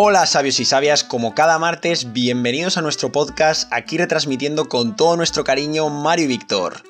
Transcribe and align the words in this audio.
Hola 0.00 0.26
sabios 0.26 0.60
y 0.60 0.64
sabias, 0.64 1.02
como 1.02 1.34
cada 1.34 1.58
martes, 1.58 2.12
bienvenidos 2.12 2.78
a 2.78 2.82
nuestro 2.82 3.10
podcast, 3.10 3.68
aquí 3.72 3.98
retransmitiendo 3.98 4.68
con 4.68 4.94
todo 4.94 5.16
nuestro 5.16 5.42
cariño 5.42 5.88
Mario 5.90 6.26
y 6.26 6.28
Víctor. 6.28 6.84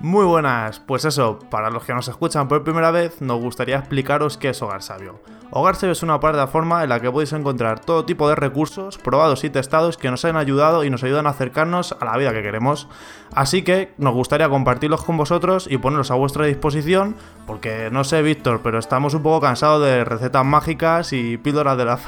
Muy 0.00 0.24
buenas, 0.24 0.78
pues 0.78 1.04
eso, 1.04 1.40
para 1.50 1.70
los 1.70 1.82
que 1.82 1.92
nos 1.92 2.06
escuchan 2.06 2.46
por 2.46 2.62
primera 2.62 2.92
vez, 2.92 3.20
nos 3.20 3.40
gustaría 3.40 3.78
explicaros 3.78 4.38
qué 4.38 4.50
es 4.50 4.62
Hogar 4.62 4.80
Sabio. 4.80 5.20
Hogar 5.50 5.74
Sabio 5.74 5.90
es 5.90 6.04
una 6.04 6.20
plataforma 6.20 6.84
en 6.84 6.90
la 6.90 7.00
que 7.00 7.10
podéis 7.10 7.32
encontrar 7.32 7.80
todo 7.80 8.04
tipo 8.04 8.28
de 8.28 8.36
recursos 8.36 8.96
probados 8.96 9.42
y 9.42 9.50
testados 9.50 9.96
que 9.96 10.08
nos 10.08 10.24
han 10.24 10.36
ayudado 10.36 10.84
y 10.84 10.90
nos 10.90 11.02
ayudan 11.02 11.26
a 11.26 11.30
acercarnos 11.30 11.96
a 11.98 12.04
la 12.04 12.16
vida 12.16 12.32
que 12.32 12.42
queremos. 12.42 12.86
Así 13.34 13.62
que 13.62 13.92
nos 13.98 14.14
gustaría 14.14 14.48
compartirlos 14.48 15.02
con 15.02 15.16
vosotros 15.16 15.66
y 15.68 15.78
ponerlos 15.78 16.12
a 16.12 16.14
vuestra 16.14 16.46
disposición, 16.46 17.16
porque 17.44 17.88
no 17.90 18.04
sé, 18.04 18.22
Víctor, 18.22 18.60
pero 18.62 18.78
estamos 18.78 19.14
un 19.14 19.24
poco 19.24 19.40
cansados 19.40 19.82
de 19.82 20.04
recetas 20.04 20.44
mágicas 20.44 21.12
y 21.12 21.38
píldoras 21.38 21.76
de 21.76 21.84
la, 21.84 21.98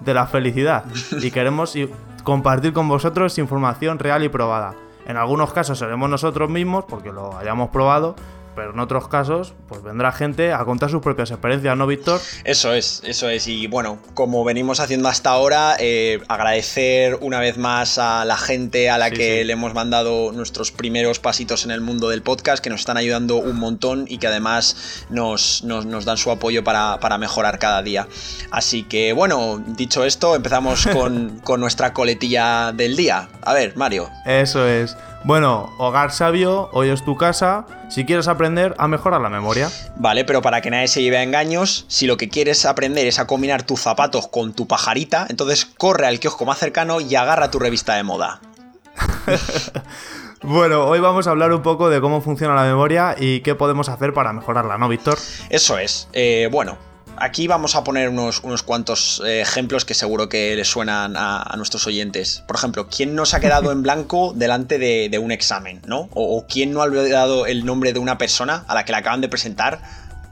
de 0.00 0.14
la 0.14 0.26
felicidad. 0.26 0.84
Y 1.20 1.30
queremos 1.30 1.76
compartir 2.24 2.72
con 2.72 2.88
vosotros 2.88 3.36
información 3.36 3.98
real 3.98 4.24
y 4.24 4.30
probada. 4.30 4.85
En 5.06 5.16
algunos 5.16 5.52
casos 5.52 5.78
seremos 5.78 6.10
nosotros 6.10 6.50
mismos 6.50 6.84
porque 6.84 7.12
lo 7.12 7.36
hayamos 7.36 7.70
probado, 7.70 8.16
pero 8.56 8.72
en 8.72 8.80
otros 8.80 9.06
casos, 9.06 9.52
pues 9.68 9.82
vendrá 9.82 10.10
gente 10.10 10.52
a 10.52 10.64
contar 10.64 10.90
sus 10.90 11.02
propias 11.02 11.30
experiencias, 11.30 11.76
¿no, 11.76 11.86
Víctor? 11.86 12.20
Eso 12.44 12.72
es, 12.72 13.02
eso 13.04 13.28
es. 13.28 13.46
Y 13.46 13.66
bueno, 13.66 13.98
como 14.14 14.42
venimos 14.42 14.80
haciendo 14.80 15.08
hasta 15.08 15.30
ahora, 15.30 15.76
eh, 15.78 16.20
agradecer 16.26 17.18
una 17.20 17.38
vez 17.38 17.58
más 17.58 17.98
a 17.98 18.24
la 18.24 18.36
gente 18.36 18.90
a 18.90 18.98
la 18.98 19.10
que 19.10 19.44
le 19.44 19.52
hemos 19.52 19.74
mandado 19.74 20.32
nuestros 20.32 20.72
primeros 20.72 21.20
pasitos 21.20 21.64
en 21.64 21.70
el 21.70 21.82
mundo 21.82 22.08
del 22.08 22.22
podcast, 22.22 22.64
que 22.64 22.70
nos 22.70 22.80
están 22.80 22.96
ayudando 22.96 23.36
un 23.36 23.56
montón 23.56 24.06
y 24.08 24.18
que 24.18 24.26
además 24.26 25.04
nos, 25.10 25.62
dan 25.62 26.16
su 26.16 26.30
apoyo 26.30 26.64
para, 26.64 27.18
mejorar 27.18 27.58
cada 27.58 27.82
día. 27.82 28.08
Así 28.50 28.82
que 28.82 29.12
bueno, 29.12 29.62
dicho 29.66 30.04
esto, 30.04 30.34
empezamos 30.34 30.86
con, 30.86 31.40
con 31.44 31.60
nuestra 31.60 31.92
coletilla 31.92 32.72
del 32.72 32.96
día. 32.96 33.28
A 33.42 33.52
ver, 33.52 33.76
Mario. 33.76 34.08
Eso 34.24 34.66
es. 34.66 34.96
Bueno, 35.26 35.74
hogar 35.78 36.12
sabio, 36.12 36.70
hoy 36.70 36.88
es 36.88 37.04
tu 37.04 37.16
casa, 37.16 37.66
si 37.88 38.04
quieres 38.04 38.28
aprender 38.28 38.76
a 38.78 38.86
mejorar 38.86 39.20
la 39.20 39.28
memoria. 39.28 39.68
Vale, 39.96 40.24
pero 40.24 40.40
para 40.40 40.60
que 40.60 40.70
nadie 40.70 40.86
se 40.86 41.02
lleve 41.02 41.16
a 41.16 41.24
engaños, 41.24 41.84
si 41.88 42.06
lo 42.06 42.16
que 42.16 42.28
quieres 42.28 42.64
aprender 42.64 43.08
es 43.08 43.18
a 43.18 43.26
combinar 43.26 43.64
tus 43.64 43.80
zapatos 43.80 44.28
con 44.28 44.52
tu 44.52 44.68
pajarita, 44.68 45.26
entonces 45.28 45.64
corre 45.64 46.06
al 46.06 46.20
kiosco 46.20 46.44
más 46.44 46.58
cercano 46.58 47.00
y 47.00 47.16
agarra 47.16 47.50
tu 47.50 47.58
revista 47.58 47.96
de 47.96 48.04
moda. 48.04 48.40
Bueno, 50.42 50.84
hoy 50.84 51.00
vamos 51.00 51.26
a 51.26 51.30
hablar 51.30 51.52
un 51.52 51.62
poco 51.62 51.88
de 51.88 52.00
cómo 52.00 52.20
funciona 52.20 52.54
la 52.54 52.62
memoria 52.62 53.16
y 53.18 53.40
qué 53.40 53.56
podemos 53.56 53.88
hacer 53.88 54.12
para 54.12 54.32
mejorarla, 54.34 54.78
¿no, 54.78 54.86
Víctor? 54.86 55.18
Eso 55.48 55.78
es. 55.78 56.08
Eh, 56.12 56.48
bueno, 56.52 56.76
Aquí 57.18 57.46
vamos 57.46 57.74
a 57.74 57.84
poner 57.84 58.08
unos, 58.08 58.40
unos 58.42 58.62
cuantos 58.62 59.22
eh, 59.24 59.40
ejemplos 59.40 59.84
que 59.84 59.94
seguro 59.94 60.28
que 60.28 60.54
les 60.56 60.68
suenan 60.68 61.14
a, 61.16 61.54
nuestros 61.56 61.86
oyentes. 61.86 62.42
Por 62.46 62.56
ejemplo, 62.56 62.88
¿quién 62.88 63.14
no 63.14 63.24
se 63.26 63.36
ha 63.36 63.40
quedado 63.40 63.72
en 63.72 63.82
blanco 63.82 64.32
delante 64.34 64.78
de, 64.78 65.18
un 65.18 65.32
examen, 65.32 65.80
¿no? 65.86 66.08
O, 66.12 66.36
o, 66.36 66.46
quién 66.46 66.72
no 66.72 66.80
ha 66.80 66.84
olvidado 66.84 67.46
el 67.46 67.64
nombre 67.64 67.92
de 67.92 67.98
una 67.98 68.18
persona 68.18 68.64
a 68.68 68.74
la 68.74 68.84
que 68.84 68.92
le 68.92 68.98
acaban 68.98 69.20
de 69.20 69.28
presentar 69.28 69.80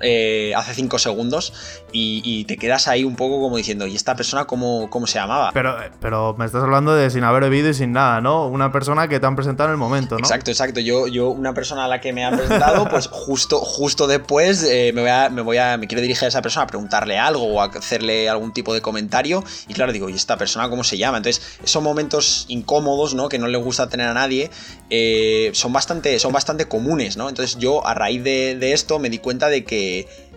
eh, 0.01 0.53
hace 0.57 0.75
5 0.75 0.99
segundos 0.99 1.53
y, 1.93 2.45
te 2.45 2.57
quedas 2.57 2.89
ahí 2.89 3.05
un 3.05 3.17
poco 3.17 3.41
como 3.41 3.57
diciendo, 3.57 3.87
¿y 3.87 3.95
esta 3.95 4.17
persona 4.17 4.45
cómo, 4.45 4.91
cómo 4.91 5.07
se 5.07 5.19
llamaba? 5.19 5.51
Pero, 5.55 5.77
pero 6.01 6.35
me 6.37 6.45
estás 6.45 6.63
hablando 6.63 6.95
de 6.95 7.09
sin 7.11 7.25
haber 7.25 7.45
bebido 7.45 7.71
y 7.71 7.75
sin 7.75 7.93
nada, 7.93 8.21
¿no? 8.21 8.49
Una 8.49 8.73
persona 8.73 9.09
que 9.09 9.21
te 9.21 9.27
han 9.27 9.37
presentado 9.37 9.69
en 9.69 9.75
el 9.75 9.79
momento, 9.79 10.17
¿no? 10.17 10.21
Exacto, 10.21 10.51
exacto. 10.51 10.81
Yo, 10.81 11.07
yo 11.07 11.31
una 11.31 11.55
persona 11.55 11.85
a 11.85 11.89
la 11.89 12.01
que 12.01 12.13
me 12.13 12.25
han 12.25 12.37
presentado, 12.37 12.89
pues 12.89 13.07
justo, 13.11 13.61
justo 13.61 14.07
después 14.07 14.65
eh, 14.65 14.93
me, 14.95 15.03
voy 15.03 15.11
a, 15.11 15.31
me 15.31 15.43
voy 15.43 15.57
a, 15.57 15.77
me 15.77 15.87
quiero 15.87 16.03
dirigir 16.03 16.25
a 16.25 16.29
esa 16.29 16.43
persona 16.43 16.65
a 16.65 16.67
preguntarle 16.67 17.19
algo 17.19 17.45
o 17.45 17.61
a 17.61 17.67
hacerle 17.67 18.29
algún 18.29 18.53
tipo 18.53 18.75
de 18.75 18.83
comentario 18.83 19.45
y 19.69 19.75
claro, 19.75 19.93
digo, 19.93 20.09
¿y 20.11 20.15
esta 20.15 20.37
persona 20.37 20.69
cómo 20.69 20.85
se 20.85 20.99
llama? 20.99 21.19
Entonces, 21.19 21.59
esos 21.63 21.83
momentos 21.83 22.47
incómodos, 22.49 23.15
¿no? 23.15 23.29
Que 23.29 23.39
no 23.39 23.47
le 23.47 23.59
gusta 23.59 23.89
tener 23.89 24.09
a 24.09 24.15
nadie, 24.15 24.51
eh, 24.91 25.51
son, 25.55 25.73
bastante, 25.73 26.19
son 26.19 26.33
bastante 26.33 26.67
comunes, 26.67 27.17
¿no? 27.17 27.29
Entonces 27.29 27.59
yo 27.59 27.87
a 27.87 27.95
raíz 27.95 28.23
de, 28.25 28.57
de 28.57 28.73
esto 28.73 28.99
me 28.99 29.09
di 29.09 29.19
cuenta 29.19 29.49
de 29.49 29.65
que 29.65 29.84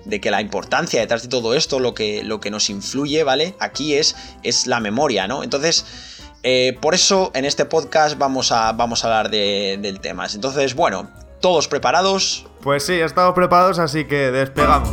de 0.06 0.22
que 0.22 0.31
la 0.31 0.41
importancia 0.41 1.00
detrás 1.02 1.24
de 1.24 1.30
todo 1.30 1.53
esto, 1.53 1.80
lo 1.80 1.94
que, 1.94 2.24
lo 2.24 2.40
que 2.40 2.50
nos 2.50 2.69
influye, 2.69 3.24
¿vale? 3.24 3.56
Aquí 3.59 3.96
es, 3.96 4.16
es 4.44 4.68
la 4.68 4.80
memoria, 4.80 5.28
¿no? 5.28 5.44
Entonces, 5.44 5.85
eh, 6.44 6.78
por 6.81 6.94
eso 6.96 7.31
en 7.34 7.46
este 7.46 7.66
podcast 7.66 8.18
vamos 8.18 8.52
a, 8.52 8.72
vamos 8.72 9.03
a 9.03 9.07
hablar 9.07 9.30
de, 9.30 9.78
del 9.81 10.00
tema. 10.00 10.25
Entonces, 10.34 10.75
bueno, 10.75 11.09
¿todos 11.41 11.68
preparados? 11.68 12.46
Pues 12.62 12.86
sí, 12.86 12.94
estamos 12.94 13.34
preparados, 13.34 13.80
así 13.80 14.06
que 14.06 14.31
despegamos. 14.31 14.90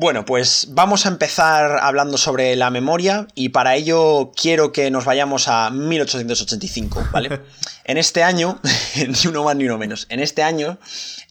Bueno, 0.00 0.24
pues 0.24 0.68
vamos 0.70 1.06
a 1.06 1.08
empezar 1.08 1.80
hablando 1.82 2.18
sobre 2.18 2.54
la 2.54 2.70
memoria 2.70 3.26
y 3.34 3.48
para 3.48 3.74
ello 3.74 4.30
quiero 4.40 4.70
que 4.70 4.92
nos 4.92 5.04
vayamos 5.04 5.48
a 5.48 5.70
1885, 5.70 7.08
¿vale? 7.10 7.40
en 7.84 7.98
este 7.98 8.22
año, 8.22 8.60
ni 8.94 9.28
uno 9.28 9.42
más 9.42 9.56
ni 9.56 9.64
uno 9.64 9.76
menos, 9.76 10.06
en 10.08 10.20
este 10.20 10.44
año 10.44 10.78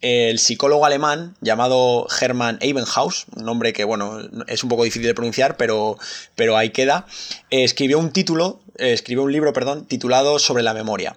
el 0.02 0.38
psicólogo 0.38 0.86
alemán 0.86 1.38
llamado 1.40 2.08
Hermann 2.20 2.58
Ebenhaus, 2.60 3.28
un 3.38 3.46
nombre 3.46 3.72
que 3.72 3.86
bueno, 3.86 4.20
es 4.48 4.64
un 4.64 4.70
poco 4.70 4.84
difícil 4.84 5.08
de 5.08 5.16
pronunciar, 5.16 5.56
pero, 5.56 5.98
pero 6.36 6.58
ahí 6.58 6.72
queda, 6.72 7.06
escribió 7.50 8.00
un 8.00 8.12
título, 8.12 8.60
escribió 8.76 9.24
un 9.24 9.32
libro, 9.32 9.54
perdón, 9.54 9.86
titulado 9.86 10.40
sobre 10.40 10.62
la 10.62 10.74
memoria. 10.74 11.16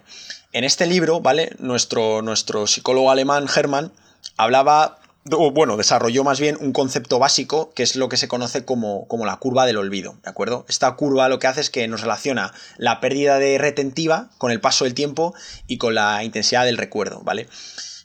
En 0.53 0.63
este 0.63 0.85
libro, 0.85 1.19
¿vale? 1.19 1.53
Nuestro, 1.59 2.21
nuestro 2.21 2.65
psicólogo 2.65 3.11
alemán 3.11 3.47
Hermann 3.53 3.91
hablaba 4.37 5.00
bueno, 5.25 5.77
desarrolló 5.77 6.23
más 6.23 6.39
bien 6.39 6.57
un 6.59 6.73
concepto 6.73 7.19
básico 7.19 7.71
que 7.73 7.83
es 7.83 7.95
lo 7.95 8.09
que 8.09 8.17
se 8.17 8.27
conoce 8.27 8.65
como, 8.65 9.07
como, 9.07 9.25
la 9.25 9.37
curva 9.37 9.65
del 9.65 9.77
olvido, 9.77 10.17
¿de 10.23 10.29
acuerdo? 10.29 10.65
Esta 10.67 10.91
curva 10.95 11.29
lo 11.29 11.39
que 11.39 11.47
hace 11.47 11.61
es 11.61 11.69
que 11.69 11.87
nos 11.87 12.01
relaciona 12.01 12.53
la 12.77 12.99
pérdida 12.99 13.37
de 13.37 13.57
retentiva 13.57 14.29
con 14.37 14.51
el 14.51 14.61
paso 14.61 14.85
del 14.85 14.93
tiempo 14.93 15.33
y 15.67 15.77
con 15.77 15.93
la 15.93 16.23
intensidad 16.23 16.65
del 16.65 16.77
recuerdo, 16.77 17.21
¿vale? 17.21 17.47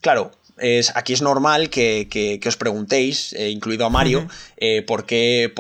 Claro, 0.03 0.33
es, 0.59 0.97
aquí 0.97 1.13
es 1.13 1.23
normal 1.23 1.69
que, 1.71 2.41
os 2.47 2.57
preguntéis, 2.57 3.33
eh, 3.35 3.51
incluido 3.51 3.87
a 3.87 3.91
Mario, 3.91 4.27
eh, 4.57 4.83
¿por, 4.83 5.05
qué, 5.05 5.53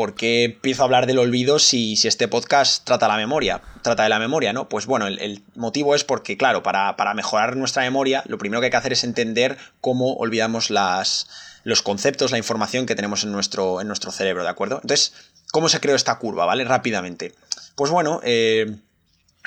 empiezo 0.44 0.82
a 0.82 0.84
hablar 0.84 1.06
del 1.06 1.18
olvido 1.18 1.58
si, 1.58 1.96
si, 1.96 2.08
este 2.08 2.28
podcast 2.28 2.84
trata 2.84 3.08
la 3.08 3.16
memoria? 3.16 3.60
Trata 3.82 4.04
de 4.04 4.08
la 4.08 4.18
memoria, 4.18 4.52
¿no? 4.52 4.68
Pues 4.68 4.86
bueno, 4.86 5.06
el, 5.06 5.42
motivo 5.54 5.94
es 5.94 6.04
porque, 6.04 6.36
claro, 6.36 6.62
para, 6.62 6.96
para, 6.96 7.14
mejorar 7.14 7.56
nuestra 7.56 7.82
memoria, 7.82 8.22
lo 8.26 8.38
primero 8.38 8.60
que 8.60 8.66
hay 8.66 8.70
que 8.70 8.76
hacer 8.76 8.92
es 8.92 9.04
entender 9.04 9.58
cómo 9.80 10.14
olvidamos 10.14 10.70
las, 10.70 11.28
los 11.64 11.82
conceptos, 11.82 12.30
la 12.30 12.38
información 12.38 12.86
que 12.86 12.94
tenemos 12.94 13.24
en 13.24 13.32
nuestro, 13.32 13.80
en 13.80 13.88
nuestro 13.88 14.12
cerebro, 14.12 14.44
¿de 14.44 14.50
acuerdo? 14.50 14.76
Entonces, 14.76 15.12
¿cómo 15.52 15.68
se 15.68 15.80
creó 15.80 15.96
esta 15.96 16.18
curva, 16.18 16.46
¿vale? 16.46 16.64
Rápidamente. 16.64 17.34
Pues 17.74 17.90
bueno, 17.90 18.20
eh, 18.22 18.76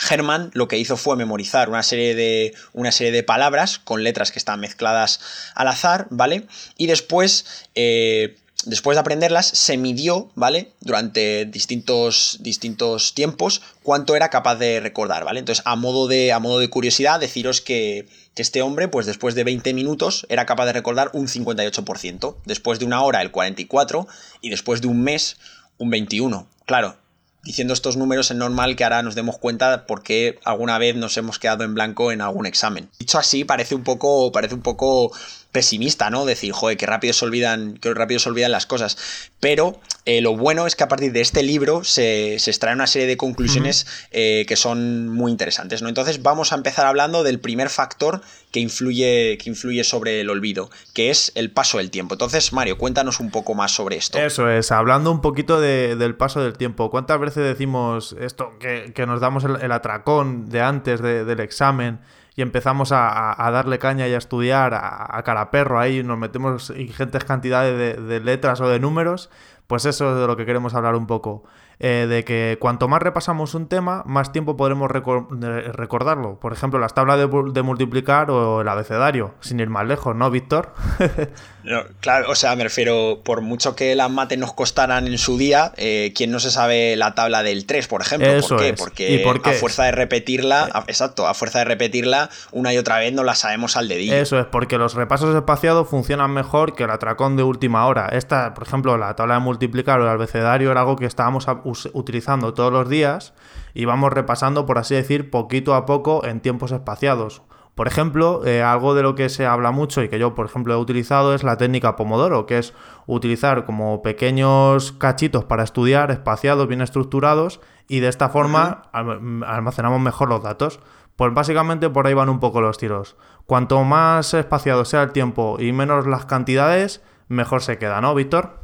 Herman 0.09 0.51
lo 0.53 0.67
que 0.67 0.77
hizo 0.77 0.97
fue 0.97 1.15
memorizar 1.15 1.69
una 1.69 1.83
serie, 1.83 2.15
de, 2.15 2.53
una 2.73 2.91
serie 2.91 3.11
de 3.11 3.23
palabras 3.23 3.79
con 3.79 4.03
letras 4.03 4.31
que 4.31 4.39
están 4.39 4.59
mezcladas 4.59 5.19
al 5.55 5.67
azar, 5.67 6.07
¿vale? 6.09 6.47
Y 6.77 6.87
después, 6.87 7.45
eh, 7.75 8.37
después 8.65 8.95
de 8.95 9.01
aprenderlas, 9.01 9.47
se 9.47 9.77
midió, 9.77 10.31
¿vale? 10.35 10.71
Durante 10.79 11.45
distintos, 11.45 12.37
distintos 12.41 13.13
tiempos 13.13 13.61
cuánto 13.83 14.15
era 14.15 14.29
capaz 14.29 14.55
de 14.55 14.79
recordar, 14.79 15.25
¿vale? 15.25 15.39
Entonces, 15.39 15.63
a 15.65 15.75
modo 15.75 16.07
de, 16.07 16.31
a 16.31 16.39
modo 16.39 16.59
de 16.59 16.69
curiosidad, 16.69 17.19
deciros 17.19 17.61
que 17.61 18.07
este 18.41 18.61
hombre, 18.61 18.87
pues 18.87 19.05
después 19.05 19.35
de 19.35 19.43
20 19.43 19.73
minutos, 19.73 20.25
era 20.29 20.45
capaz 20.45 20.65
de 20.65 20.73
recordar 20.73 21.09
un 21.13 21.27
58%, 21.27 22.37
después 22.45 22.79
de 22.79 22.85
una 22.85 23.01
hora 23.01 23.21
el 23.21 23.31
44% 23.31 24.07
y 24.41 24.49
después 24.49 24.81
de 24.81 24.87
un 24.87 25.03
mes 25.03 25.37
un 25.77 25.91
21%. 25.91 26.45
Claro, 26.65 26.97
diciendo 27.43 27.73
estos 27.73 27.97
números 27.97 28.31
es 28.31 28.37
normal 28.37 28.75
que 28.75 28.83
ahora 28.83 29.03
nos 29.03 29.15
demos 29.15 29.37
cuenta 29.37 29.85
por 29.85 30.03
qué 30.03 30.39
alguna 30.43 30.77
vez 30.77 30.95
nos 30.95 31.17
hemos 31.17 31.39
quedado 31.39 31.63
en 31.63 31.73
blanco 31.73 32.11
en 32.11 32.21
algún 32.21 32.45
examen. 32.45 32.89
Dicho 32.99 33.17
así, 33.17 33.43
parece 33.43 33.75
un 33.75 33.83
poco, 33.83 34.31
parece 34.31 34.55
un 34.55 34.61
poco 34.61 35.11
pesimista, 35.51 36.09
¿no? 36.09 36.25
Decir, 36.25 36.51
joder, 36.51 36.77
qué 36.77 36.85
rápido 36.85 37.13
se 37.13 37.25
olvidan, 37.25 37.77
qué 37.77 37.93
rápido 37.93 38.19
se 38.19 38.29
olvidan 38.29 38.51
las 38.51 38.65
cosas. 38.65 38.97
Pero 39.39 39.79
eh, 40.05 40.21
lo 40.21 40.35
bueno 40.35 40.67
es 40.67 40.75
que 40.75 40.83
a 40.83 40.87
partir 40.87 41.11
de 41.11 41.21
este 41.21 41.43
libro 41.43 41.83
se, 41.83 42.37
se 42.39 42.51
extrae 42.51 42.73
una 42.73 42.87
serie 42.87 43.07
de 43.07 43.17
conclusiones 43.17 43.87
eh, 44.11 44.45
que 44.47 44.55
son 44.55 45.09
muy 45.09 45.31
interesantes, 45.31 45.81
¿no? 45.81 45.89
Entonces 45.89 46.21
vamos 46.21 46.51
a 46.51 46.55
empezar 46.55 46.85
hablando 46.85 47.23
del 47.23 47.39
primer 47.39 47.69
factor 47.69 48.21
que 48.51 48.59
influye, 48.59 49.37
que 49.37 49.49
influye 49.49 49.83
sobre 49.83 50.21
el 50.21 50.29
olvido, 50.29 50.69
que 50.93 51.09
es 51.09 51.31
el 51.35 51.51
paso 51.51 51.77
del 51.77 51.89
tiempo. 51.89 52.15
Entonces, 52.15 52.53
Mario, 52.53 52.77
cuéntanos 52.77 53.19
un 53.19 53.31
poco 53.31 53.53
más 53.55 53.71
sobre 53.71 53.97
esto. 53.97 54.19
Eso 54.19 54.49
es, 54.49 54.71
hablando 54.71 55.11
un 55.11 55.21
poquito 55.21 55.59
del 55.59 56.15
paso 56.15 56.41
del 56.41 56.57
tiempo. 56.57 56.89
¿Cuántas 56.89 57.19
veces 57.19 57.43
decimos 57.43 58.15
esto, 58.19 58.53
que, 58.59 59.05
nos 59.05 59.21
damos 59.21 59.43
el, 59.43 59.71
atracón 59.71 60.49
de 60.49 60.61
antes 60.61 61.01
del 61.01 61.39
examen? 61.39 61.99
Y 62.39 62.41
empezamos 62.41 62.93
a, 62.93 63.49
darle 63.51 63.79
caña 63.79 64.07
y 64.07 64.13
a 64.13 64.17
estudiar 64.17 64.73
a, 64.73 65.21
cara 65.25 65.51
perro 65.51 65.77
ahí, 65.77 66.03
nos 66.03 66.17
metemos 66.17 66.69
ingentes 66.69 67.25
cantidades 67.25 68.01
de, 68.01 68.19
letras 68.21 68.61
o 68.61 68.69
de 68.69 68.79
números, 68.79 69.29
pues 69.67 69.83
eso 69.83 70.13
es 70.13 70.21
de 70.21 70.25
lo 70.25 70.37
que 70.37 70.45
queremos 70.45 70.73
hablar 70.73 70.95
un 70.95 71.05
poco. 71.05 71.43
Eh, 71.81 72.07
de 72.09 72.25
que 72.25 72.57
cuanto 72.59 72.89
más 72.89 73.01
repasamos 73.01 73.53
un 73.53 73.67
tema, 73.69 74.03
más 74.05 74.33
tiempo 74.33 74.57
podremos 74.57 74.91
recordarlo. 74.91 76.37
Por 76.37 76.51
ejemplo, 76.51 76.77
las 76.77 76.93
tablas 76.93 77.17
de, 77.17 77.61
multiplicar 77.61 78.29
o 78.31 78.59
el 78.59 78.67
abecedario, 78.67 79.33
sin 79.39 79.61
ir 79.61 79.69
más 79.69 79.87
lejos, 79.87 80.13
¿no, 80.13 80.29
Víctor? 80.29 80.73
claro, 82.01 82.29
o 82.29 82.35
sea, 82.35 82.57
me 82.57 82.63
refiero, 82.63 83.21
por 83.23 83.39
mucho 83.39 83.77
que 83.77 83.95
las 83.95 84.11
mates 84.11 84.37
nos 84.37 84.51
costaran 84.51 85.07
en 85.07 85.17
su 85.17 85.37
día, 85.37 85.71
eh, 85.77 86.11
¿quién 86.15 86.31
no 86.31 86.39
se 86.39 86.51
sabe 86.51 86.97
la 86.97 87.15
tabla 87.15 87.43
del 87.43 87.65
3, 87.65 87.87
por 87.87 88.01
ejemplo? 88.01 88.29
¿Por 88.41 88.91
qué? 88.91 89.21
Porque 89.23 89.49
a 89.49 89.53
fuerza 89.53 89.85
de 89.85 89.93
repetirla, 89.93 90.67
eh. 90.67 90.79
exacto, 90.87 91.27
a 91.27 91.33
fuerza 91.33 91.59
de 91.59 91.65
repetirla 91.65 92.29
una 92.51 92.73
y 92.73 92.77
otra 92.77 92.97
vez 92.97 93.13
no 93.13 93.23
la 93.23 93.35
sabemos 93.35 93.77
al 93.77 93.87
dedillo. 93.87 94.15
Eso 94.15 94.37
es, 94.37 94.45
porque 94.47 94.77
los 94.77 94.95
repasos 94.95 95.33
espaciados 95.33 95.87
funcionan 95.87 96.31
mejor 96.31 96.75
que 96.75 96.83
el 96.83 96.89
atracón 96.89 97.37
de 97.37 97.43
última 97.43 97.85
hora. 97.85 98.09
Esta, 98.11 98.53
por 98.53 98.67
ejemplo, 98.67 98.97
la 98.97 99.15
tabla 99.15 99.35
de 99.35 99.39
multiplicar 99.39 100.01
o 100.01 100.03
el 100.03 100.09
abecedario 100.09 100.71
era 100.71 100.81
algo 100.81 100.97
que 100.97 101.05
estábamos 101.05 101.47
utilizando 101.93 102.53
todos 102.53 102.71
los 102.71 102.89
días 102.89 103.33
y 103.73 103.85
vamos 103.85 104.11
repasando, 104.13 104.65
por 104.65 104.77
así 104.77 104.95
decir, 104.95 105.29
poquito 105.29 105.75
a 105.75 105.85
poco 105.85 106.25
en 106.25 106.41
tiempos 106.41 106.71
espaciados. 106.71 107.41
Por 107.79 107.87
ejemplo, 107.87 108.45
eh, 108.45 108.61
algo 108.61 108.93
de 108.93 109.03
lo 109.03 109.15
que 109.15 109.29
se 109.29 109.45
habla 109.45 109.71
mucho 109.71 110.03
y 110.03 110.09
que 110.09 110.19
yo, 110.19 110.35
por 110.35 110.45
ejemplo, 110.45 110.73
he 110.73 110.77
utilizado 110.77 111.33
es 111.33 111.43
la 111.43 111.55
técnica 111.55 111.95
Pomodoro, 111.95 112.45
que 112.45 112.57
es 112.57 112.73
utilizar 113.07 113.65
como 113.65 114.01
pequeños 114.01 114.91
cachitos 114.91 115.45
para 115.45 115.63
estudiar, 115.63 116.11
espaciados, 116.11 116.67
bien 116.67 116.81
estructurados, 116.81 117.61
y 117.87 118.01
de 118.01 118.09
esta 118.09 118.27
forma 118.27 118.81
almacenamos 118.91 120.01
mejor 120.01 120.27
los 120.27 120.43
datos. 120.43 120.81
Pues 121.15 121.33
básicamente 121.33 121.89
por 121.89 122.05
ahí 122.05 122.13
van 122.13 122.27
un 122.27 122.41
poco 122.41 122.59
los 122.59 122.77
tiros. 122.77 123.15
Cuanto 123.45 123.81
más 123.85 124.33
espaciado 124.33 124.83
sea 124.83 125.03
el 125.03 125.13
tiempo 125.13 125.55
y 125.57 125.71
menos 125.71 126.05
las 126.05 126.25
cantidades, 126.25 127.01
mejor 127.29 127.61
se 127.61 127.77
queda, 127.77 128.01
¿no, 128.01 128.13
Víctor? 128.13 128.59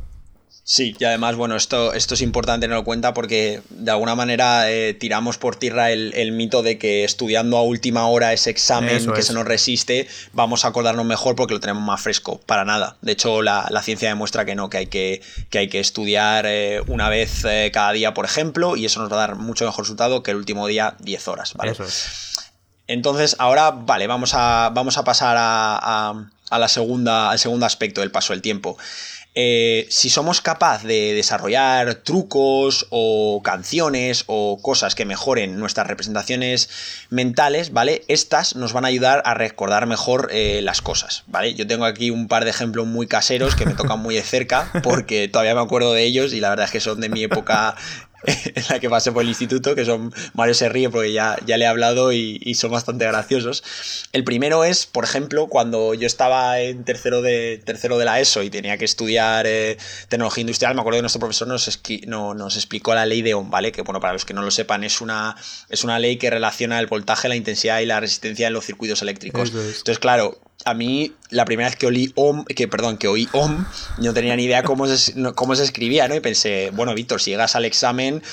Sí, 0.68 0.96
y 0.98 1.04
además, 1.04 1.36
bueno, 1.36 1.56
esto, 1.56 1.94
esto 1.94 2.16
es 2.16 2.22
importante 2.22 2.64
tenerlo 2.64 2.80
en 2.80 2.86
cuenta 2.86 3.14
porque 3.14 3.62
de 3.70 3.92
alguna 3.92 4.16
manera 4.16 4.72
eh, 4.72 4.96
tiramos 4.96 5.38
por 5.38 5.58
tierra 5.58 5.92
el, 5.92 6.32
mito 6.32 6.64
de 6.64 6.80
que 6.80 7.04
estudiando 7.04 7.58
a 7.58 7.62
última 7.62 8.08
hora 8.08 8.34
ese 8.34 8.50
examen 8.50 9.14
que 9.14 9.22
se 9.22 9.34
nos 9.34 9.46
resiste, 9.46 10.08
vamos 10.34 10.66
a 10.66 10.70
acordarnos 10.70 11.06
mejor 11.06 11.36
porque 11.36 11.54
lo 11.54 11.60
tenemos 11.60 11.84
más 11.84 12.02
fresco. 12.02 12.42
Para 12.48 12.66
nada. 12.66 12.98
De 13.04 13.12
hecho, 13.12 13.44
la, 13.44 13.70
ciencia 13.84 14.10
demuestra 14.10 14.44
que 14.44 14.56
no, 14.56 14.72
que 14.72 14.78
hay 14.78 14.88
que, 14.88 15.22
que, 15.52 15.60
hay 15.60 15.70
que 15.70 15.80
estudiar 15.80 16.48
eh, 16.48 16.82
una 16.88 17.10
vez 17.10 17.46
eh, 17.46 17.70
cada 17.72 17.92
día, 17.92 18.16
por 18.16 18.26
ejemplo, 18.26 18.76
y 18.76 18.86
eso 18.86 19.00
nos 19.00 19.12
va 19.12 19.18
a 19.18 19.28
dar 19.28 19.36
mucho 19.36 19.66
mejor 19.66 19.84
resultado 19.84 20.24
que 20.24 20.32
el 20.32 20.38
último 20.38 20.66
día 20.66 20.96
10 21.00 21.28
horas, 21.28 21.54
¿vale? 21.54 21.76
Entonces, 22.88 23.36
ahora, 23.38 23.70
vale, 23.70 24.08
vamos 24.08 24.32
a, 24.34 24.72
vamos 24.74 24.98
a 24.98 25.04
pasar 25.04 25.36
a, 25.38 26.28
a 26.50 26.60
la 26.60 26.68
segunda, 26.68 27.30
al 27.30 27.38
segundo 27.40 27.68
aspecto 27.68 28.02
del 28.02 28.10
paso 28.10 28.34
del 28.34 28.42
tiempo. 28.42 28.78
Eh, 29.38 29.86
si 29.90 30.10
somos 30.10 30.40
capaces 30.40 30.88
de 30.88 31.14
desarrollar 31.14 31.96
trucos 31.96 32.88
o 32.90 33.42
canciones 33.44 34.24
o 34.28 34.62
cosas 34.62 34.96
que 34.96 35.04
mejoren 35.04 35.60
nuestras 35.60 35.88
representaciones 35.88 36.70
mentales, 37.10 37.74
¿vale? 37.74 38.04
Estas 38.08 38.56
nos 38.56 38.72
van 38.72 38.86
a 38.86 38.88
ayudar 38.88 39.22
a 39.26 39.34
recordar 39.34 39.88
mejor 39.88 40.30
eh, 40.32 40.62
las 40.64 40.82
cosas, 40.82 41.24
¿vale? 41.28 41.54
Yo 41.54 41.68
tengo 41.68 41.84
aquí 41.84 42.12
un 42.12 42.30
par 42.30 42.46
de 42.46 42.52
ejemplos 42.52 42.88
muy 42.88 43.08
caseros 43.08 43.56
que 43.56 43.66
me 43.66 43.74
tocan 43.74 44.00
muy 44.00 44.16
de 44.16 44.24
cerca 44.24 44.72
porque 44.84 45.28
todavía 45.28 45.54
me 45.54 45.62
acuerdo 45.62 45.92
de 45.92 46.04
ellos 46.04 46.32
y 46.32 46.40
la 46.40 46.50
verdad 46.50 46.68
es 46.68 46.72
que 46.72 46.80
son 46.80 47.02
de 47.02 47.10
mi 47.10 47.24
época 47.24 47.76
en 48.56 48.64
la 48.70 48.80
que 48.80 48.90
pasé 48.90 49.12
por 49.12 49.24
el 49.24 49.30
instituto, 49.30 49.76
que 49.76 49.86
son 49.86 50.14
Mario 50.34 50.54
se 50.54 50.70
ríe 50.70 50.90
porque 50.90 51.14
ya, 51.14 51.38
ya 51.46 51.58
le 51.58 51.66
he 51.66 51.68
hablado 51.68 52.12
y, 52.12 52.56
son 52.56 52.72
bastante 52.72 53.06
graciosos. 53.06 53.64
El 54.14 54.24
primero 54.24 54.64
es, 54.64 54.86
por 54.86 55.04
ejemplo, 55.04 55.48
cuando 55.48 55.94
yo 55.94 56.08
estaba 56.08 56.60
en 56.60 56.84
tercero 56.86 57.22
de, 57.22 57.62
tercero 57.64 57.98
de 57.98 58.06
la 58.06 58.20
ESO 58.20 58.44
y 58.44 58.50
tenía 58.50 58.78
que 58.78 58.86
estudiar 58.86 59.46
eh, 59.46 59.78
tecnología 60.08 60.42
industrial, 60.42 60.74
me 60.74 60.82
acuerdo 60.82 61.00
que 61.00 61.02
nuestro 61.02 61.20
profesor 61.20 61.48
nos, 61.48 61.82
no, 62.08 62.34
nos 62.34 62.56
explicó 62.56 62.96
la 62.96 63.06
ley 63.06 63.22
de 63.22 63.34
Ohm, 63.34 63.50
¿vale? 63.50 63.72
Que 63.72 63.82
bueno, 63.82 64.00
para 64.00 64.14
los 64.14 64.26
que 64.26 64.34
no 64.34 64.42
lo 64.42 64.52
sepan, 64.52 64.84
es 64.84 65.02
una, 65.02 65.36
es 65.70 65.84
una 65.84 66.00
ley 66.00 66.18
que 66.18 66.30
relaciona 66.30 66.80
el 66.80 66.88
voltaje, 66.88 67.28
la 67.28 67.36
intensidad 67.36 67.80
y 67.80 67.86
la 67.86 68.00
resistencia 68.00 68.48
en 68.48 68.54
los 68.54 68.66
circuitos 68.66 69.02
eléctricos. 69.02 69.50
Entonces, 69.50 70.00
claro, 70.00 70.40
a 70.64 70.74
mí 70.74 71.14
la 71.30 71.46
primera 71.46 71.70
vez 71.70 71.76
que 71.76 71.86
oí 71.86 72.12
OM, 72.16 72.46
que 72.46 72.68
perdón, 72.68 72.98
que 72.98 73.08
oí 73.08 73.28
OM, 73.34 73.66
no 74.00 74.14
tenía 74.14 74.36
ni 74.36 74.46
idea 74.46 74.64
cómo 74.64 74.88
se, 74.88 75.14
cómo 75.34 75.56
se 75.56 75.64
escribía, 75.64 76.08
¿no? 76.08 76.16
Y 76.16 76.22
pensé, 76.22 76.72
bueno, 76.74 76.94
Víctor, 76.94 77.22
si 77.22 77.32
llegas 77.32 77.56
al 77.56 77.66
examen, 77.66 78.24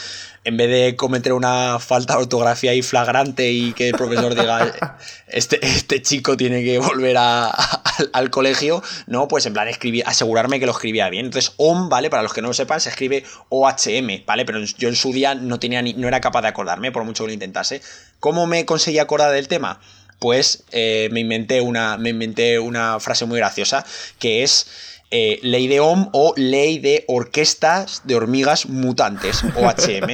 en 0.44 0.56
vez 0.56 0.70
de 0.70 0.96
cometer 0.96 1.32
una 1.32 1.78
falta 1.78 2.14
de 2.14 2.22
ortografía 2.22 2.72
ahí 2.72 2.82
flagrante 2.82 3.50
y 3.50 3.72
que 3.74 3.88
el 3.88 3.94
profesor 3.94 4.34
diga, 4.34 4.98
este, 5.28 5.64
este 5.64 6.02
chico 6.02 6.36
tiene 6.36 6.64
que 6.64 6.78
volver 6.78 7.16
al 7.16 8.30
colegio, 8.30 8.82
no, 9.06 9.28
pues 9.28 9.46
en 9.46 9.52
plan 9.52 9.68
escribir, 9.68 10.04
asegurarme 10.06 10.58
que 10.58 10.66
lo 10.66 10.72
escribía 10.72 11.08
bien. 11.10 11.26
Entonces, 11.26 11.52
OM, 11.58 11.88
¿vale? 11.88 12.10
Para 12.10 12.22
los 12.22 12.32
que 12.32 12.42
no 12.42 12.48
lo 12.48 12.54
sepan, 12.54 12.80
se 12.80 12.88
escribe 12.88 13.24
OHM, 13.50 14.24
¿vale? 14.26 14.44
Pero 14.44 14.60
yo 14.78 14.88
en 14.88 14.96
su 14.96 15.12
día 15.12 15.34
no 15.34 15.58
tenía 15.60 15.82
ni, 15.82 15.94
no 15.94 16.08
era 16.08 16.20
capaz 16.20 16.42
de 16.42 16.48
acordarme, 16.48 16.92
por 16.92 17.04
mucho 17.04 17.24
que 17.24 17.28
lo 17.28 17.34
intentase. 17.34 17.80
¿Cómo 18.18 18.46
me 18.46 18.64
conseguí 18.64 18.98
acordar 18.98 19.32
del 19.32 19.48
tema? 19.48 19.80
Pues 20.22 20.62
eh, 20.70 21.08
me, 21.10 21.18
inventé 21.18 21.60
una, 21.60 21.98
me 21.98 22.10
inventé 22.10 22.60
una 22.60 23.00
frase 23.00 23.26
muy 23.26 23.38
graciosa 23.38 23.84
que 24.20 24.44
es 24.44 24.68
eh, 25.14 25.38
ley 25.42 25.68
de 25.68 25.78
Ohm 25.78 26.08
o 26.12 26.32
ley 26.38 26.78
de 26.78 27.04
orquestas 27.06 28.00
de 28.04 28.14
hormigas 28.14 28.64
mutantes, 28.64 29.44
OHM. 29.44 30.08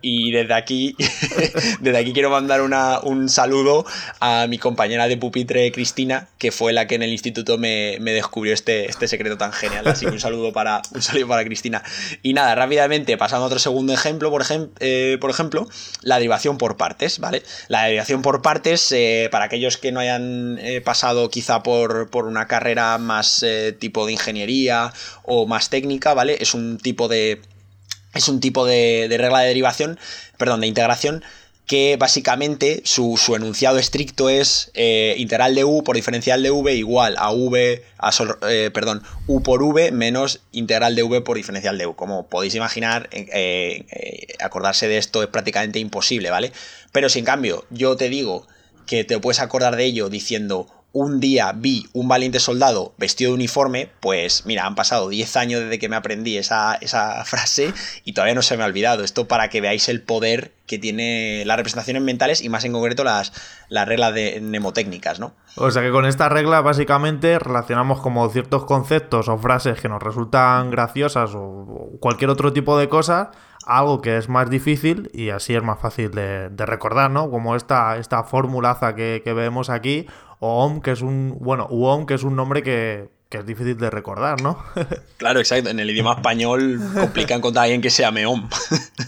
Y 0.00 0.30
desde 0.32 0.54
aquí, 0.54 0.96
desde 1.80 1.98
aquí 1.98 2.14
quiero 2.14 2.30
mandar 2.30 2.62
un 2.62 3.28
saludo 3.28 3.84
a 4.20 4.46
mi 4.48 4.56
compañera 4.56 5.06
de 5.06 5.18
pupitre, 5.18 5.70
Cristina, 5.70 6.28
que 6.38 6.50
fue 6.50 6.72
la 6.72 6.86
que 6.86 6.94
en 6.94 7.02
el 7.02 7.10
instituto 7.10 7.58
me, 7.58 7.98
descubrió 8.00 8.54
este, 8.54 8.86
este 8.86 9.06
secreto 9.06 9.36
tan 9.36 9.52
genial. 9.52 9.86
Así 9.86 10.06
que 10.06 10.12
un 10.12 10.20
saludo 10.20 10.50
para, 10.50 10.80
un 10.94 11.02
saludo 11.02 11.28
para 11.28 11.44
Cristina. 11.44 11.82
Y 12.22 12.32
nada, 12.32 12.54
rápidamente, 12.54 13.18
pasando 13.18 13.44
a 13.44 13.46
otro 13.48 13.58
segundo 13.58 13.92
ejemplo, 13.92 14.30
por, 14.30 14.44
eh, 14.80 15.18
por 15.20 15.28
ejemplo, 15.28 15.68
la 16.00 16.14
derivación 16.14 16.56
por 16.56 16.78
partes, 16.78 17.18
¿vale? 17.18 17.42
La 17.68 17.84
derivación 17.84 18.22
por 18.22 18.40
partes, 18.40 18.90
eh, 18.92 19.28
para 19.30 19.44
aquellos 19.44 19.76
que 19.76 19.92
no 19.92 20.00
hayan 20.00 20.58
pasado 20.84 21.28
quizá 21.28 21.62
por, 21.62 22.08
por, 22.08 22.24
una 22.24 22.46
carrera 22.46 22.96
más 22.96 23.44
tipo 23.78 24.06
de 24.06 24.12
ingeniería, 24.12 24.37
o 25.24 25.46
más 25.46 25.70
técnica, 25.70 26.14
¿vale? 26.14 26.38
Es 26.40 26.54
un 26.54 26.78
tipo 26.78 27.08
de. 27.08 27.40
Es 28.14 28.28
un 28.28 28.40
tipo 28.40 28.64
de, 28.66 29.06
regla 29.10 29.40
de 29.40 29.48
derivación, 29.48 29.98
perdón, 30.38 30.60
de 30.62 30.66
integración, 30.66 31.22
que 31.66 31.96
básicamente 31.98 32.80
su, 32.84 33.18
enunciado 33.36 33.78
estricto 33.78 34.30
es 34.30 34.70
eh, 34.72 35.14
integral 35.18 35.54
de 35.54 35.64
u 35.64 35.84
por 35.84 35.94
diferencial 35.96 36.42
de 36.42 36.50
v 36.50 36.74
igual 36.74 37.16
a 37.18 37.30
v, 37.30 37.84
a 37.98 38.10
eh, 38.48 38.70
perdón, 38.72 39.02
u 39.26 39.42
por 39.42 39.62
v 39.62 39.92
menos 39.92 40.40
integral 40.52 40.96
de 40.96 41.02
v 41.02 41.20
por 41.20 41.36
diferencial 41.36 41.76
de 41.76 41.86
u. 41.86 41.94
Como 41.94 42.26
podéis 42.28 42.54
imaginar, 42.54 43.08
eh, 43.12 43.84
acordarse 44.40 44.88
de 44.88 44.96
esto 44.96 45.22
es 45.22 45.28
prácticamente 45.28 45.78
imposible, 45.78 46.30
¿vale? 46.30 46.52
Pero 46.92 47.10
si 47.10 47.18
en 47.18 47.26
cambio 47.26 47.66
yo 47.68 47.96
te 47.96 48.08
digo 48.08 48.46
que 48.86 49.04
te 49.04 49.18
puedes 49.20 49.40
acordar 49.40 49.76
de 49.76 49.84
ello 49.84 50.08
diciendo 50.08 50.66
un 50.98 51.20
día 51.20 51.52
vi 51.54 51.86
un 51.92 52.08
valiente 52.08 52.40
soldado 52.40 52.92
vestido 52.98 53.30
de 53.30 53.36
uniforme, 53.36 53.88
pues 54.00 54.44
mira, 54.46 54.66
han 54.66 54.74
pasado 54.74 55.08
10 55.08 55.36
años 55.36 55.60
desde 55.60 55.78
que 55.78 55.88
me 55.88 55.94
aprendí 55.94 56.36
esa, 56.36 56.74
esa, 56.74 57.24
frase 57.28 57.72
y 58.04 58.14
todavía 58.14 58.34
no 58.34 58.42
se 58.42 58.56
me 58.56 58.64
ha 58.64 58.66
olvidado. 58.66 59.04
Esto 59.04 59.28
para 59.28 59.48
que 59.48 59.60
veáis 59.60 59.88
el 59.88 60.02
poder 60.02 60.52
que 60.66 60.78
tiene 60.78 61.44
las 61.46 61.56
representaciones 61.56 62.02
mentales 62.02 62.42
y 62.42 62.48
más 62.48 62.64
en 62.64 62.72
concreto 62.72 63.04
las, 63.04 63.32
las 63.68 63.86
reglas 63.86 64.12
de 64.12 64.40
mnemotécnicas, 64.40 65.20
¿no? 65.20 65.34
O 65.56 65.70
sea 65.70 65.82
que 65.82 65.90
con 65.90 66.04
esta 66.04 66.28
regla 66.28 66.60
básicamente 66.62 67.38
relacionamos 67.38 68.00
como 68.00 68.28
ciertos 68.28 68.64
conceptos 68.64 69.28
o 69.28 69.38
frases 69.38 69.80
que 69.80 69.88
nos 69.88 70.02
resultan 70.02 70.70
graciosas 70.70 71.30
o 71.34 71.92
cualquier 72.00 72.30
otro 72.30 72.52
tipo 72.52 72.76
de 72.76 72.88
cosas 72.88 73.28
algo 73.68 74.00
que 74.00 74.16
es 74.16 74.30
más 74.30 74.48
difícil 74.48 75.10
y 75.12 75.28
así 75.28 75.54
es 75.54 75.62
más 75.62 75.78
fácil 75.78 76.10
de, 76.10 76.48
recordar, 76.56 77.10
¿no? 77.10 77.30
Como 77.30 77.54
esta, 77.54 77.98
esta 77.98 78.24
formulaza 78.24 78.94
que, 78.94 79.20
que 79.22 79.34
vemos 79.34 79.68
aquí, 79.68 80.06
o 80.40 80.64
OM, 80.64 80.80
que 80.80 80.92
es 80.92 81.02
un, 81.02 81.36
bueno, 81.40 81.66
UOM, 81.70 82.06
que 82.06 82.14
es 82.14 82.22
un 82.22 82.36
nombre 82.36 82.62
que, 82.62 83.08
es 83.30 83.44
difícil 83.44 83.76
de 83.76 83.90
recordar, 83.90 84.40
¿no? 84.40 84.58
claro, 85.18 85.38
exacto. 85.38 85.68
En 85.68 85.78
el 85.80 85.90
idioma 85.90 86.14
español 86.14 86.80
complica 86.94 87.34
encontrar 87.34 87.62
a 87.62 87.64
alguien 87.64 87.82
que 87.82 87.90
sea 87.90 88.10
meom. 88.10 88.48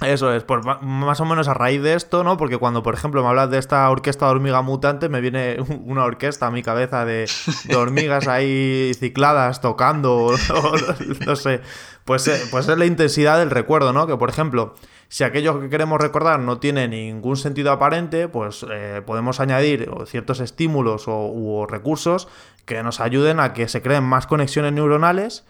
Eso 0.04 0.34
es, 0.34 0.44
pues 0.44 0.62
más 0.82 1.20
o 1.20 1.25
menos 1.25 1.49
a 1.49 1.54
raíz 1.54 1.80
de 1.82 1.94
esto, 1.94 2.22
¿no? 2.22 2.37
Porque 2.37 2.58
cuando, 2.58 2.82
por 2.82 2.92
ejemplo, 2.92 3.22
me 3.22 3.28
hablas 3.28 3.50
de 3.50 3.58
esta 3.58 3.88
orquesta 3.88 4.26
de 4.26 4.32
hormiga 4.32 4.60
mutante, 4.60 5.08
me 5.08 5.22
viene 5.22 5.56
una 5.84 6.04
orquesta 6.04 6.49
a 6.49 6.50
mi 6.50 6.62
cabeza 6.62 7.06
de, 7.06 7.26
hormigas 7.75 8.28
ahí 8.28 8.92
cicladas 8.99 9.62
tocando, 9.62 10.34
no 11.26 11.37
sé. 11.37 11.62
Pues, 12.11 12.26
eh, 12.26 12.43
pues 12.50 12.67
es 12.67 12.76
la 12.76 12.87
intensidad 12.87 13.38
del 13.38 13.50
recuerdo, 13.50 13.93
¿no? 13.93 14.09
Que, 14.09 14.17
por 14.17 14.31
ejemplo, 14.31 14.75
si 15.07 15.23
aquello 15.23 15.61
que 15.61 15.69
queremos 15.69 16.00
recordar 16.00 16.40
no 16.40 16.59
tiene 16.59 16.88
ningún 16.88 17.37
sentido 17.37 17.71
aparente, 17.71 18.26
pues 18.26 18.67
eh, 18.69 19.00
podemos 19.07 19.38
añadir 19.38 19.88
ciertos 20.07 20.40
estímulos 20.40 21.05
o 21.07 21.67
recursos 21.69 22.26
que 22.64 22.83
nos 22.83 22.99
ayuden 22.99 23.38
a 23.38 23.52
que 23.52 23.69
se 23.69 23.81
creen 23.81 24.02
más 24.02 24.26
conexiones 24.26 24.73
neuronales 24.73 25.45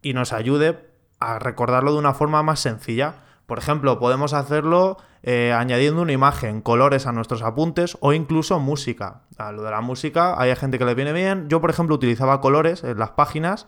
y 0.00 0.14
nos 0.14 0.32
ayude 0.32 0.88
a 1.20 1.38
recordarlo 1.38 1.92
de 1.92 1.98
una 1.98 2.14
forma 2.14 2.42
más 2.42 2.60
sencilla. 2.60 3.16
Por 3.44 3.58
ejemplo, 3.58 3.98
podemos 3.98 4.32
hacerlo 4.32 4.96
eh, 5.22 5.52
añadiendo 5.52 6.00
una 6.00 6.12
imagen, 6.12 6.62
colores 6.62 7.06
a 7.06 7.12
nuestros 7.12 7.42
apuntes 7.42 7.98
o 8.00 8.14
incluso 8.14 8.58
música. 8.58 9.20
A 9.36 9.52
lo 9.52 9.64
de 9.64 9.70
la 9.70 9.82
música 9.82 10.40
hay 10.40 10.56
gente 10.56 10.78
que 10.78 10.86
le 10.86 10.94
viene 10.94 11.12
bien. 11.12 11.50
Yo, 11.50 11.60
por 11.60 11.68
ejemplo, 11.68 11.94
utilizaba 11.94 12.40
colores 12.40 12.84
en 12.84 12.98
las 12.98 13.10
páginas 13.10 13.66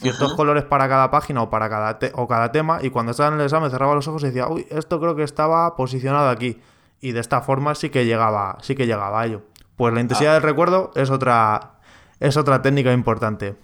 ciertos 0.00 0.34
colores 0.34 0.64
para 0.64 0.88
cada 0.88 1.10
página 1.10 1.42
o 1.42 1.50
para 1.50 1.68
cada, 1.68 1.98
o 2.14 2.26
cada 2.26 2.52
tema 2.52 2.78
y 2.82 2.90
cuando 2.90 3.12
estaba 3.12 3.28
en 3.28 3.40
el 3.40 3.44
examen 3.44 3.70
cerraba 3.70 3.94
los 3.94 4.08
ojos 4.08 4.22
y 4.22 4.26
decía, 4.26 4.48
uy, 4.48 4.66
esto 4.70 4.98
creo 4.98 5.14
que 5.14 5.22
estaba 5.22 5.76
posicionado 5.76 6.28
aquí. 6.28 6.60
Y 7.00 7.12
de 7.12 7.20
esta 7.20 7.40
forma 7.40 7.74
sí 7.74 7.90
que 7.90 8.04
llegaba, 8.04 8.58
sí 8.60 8.74
que 8.74 8.86
llegaba 8.86 9.20
a 9.20 9.26
ello. 9.26 9.42
Pues 9.76 9.94
la 9.94 10.00
intensidad 10.00 10.32
ah. 10.32 10.34
del 10.34 10.42
recuerdo 10.42 10.90
es 10.94 11.10
otra, 11.10 11.78
es 12.18 12.36
otra 12.36 12.60
técnica 12.62 12.92
importante. 12.92 13.56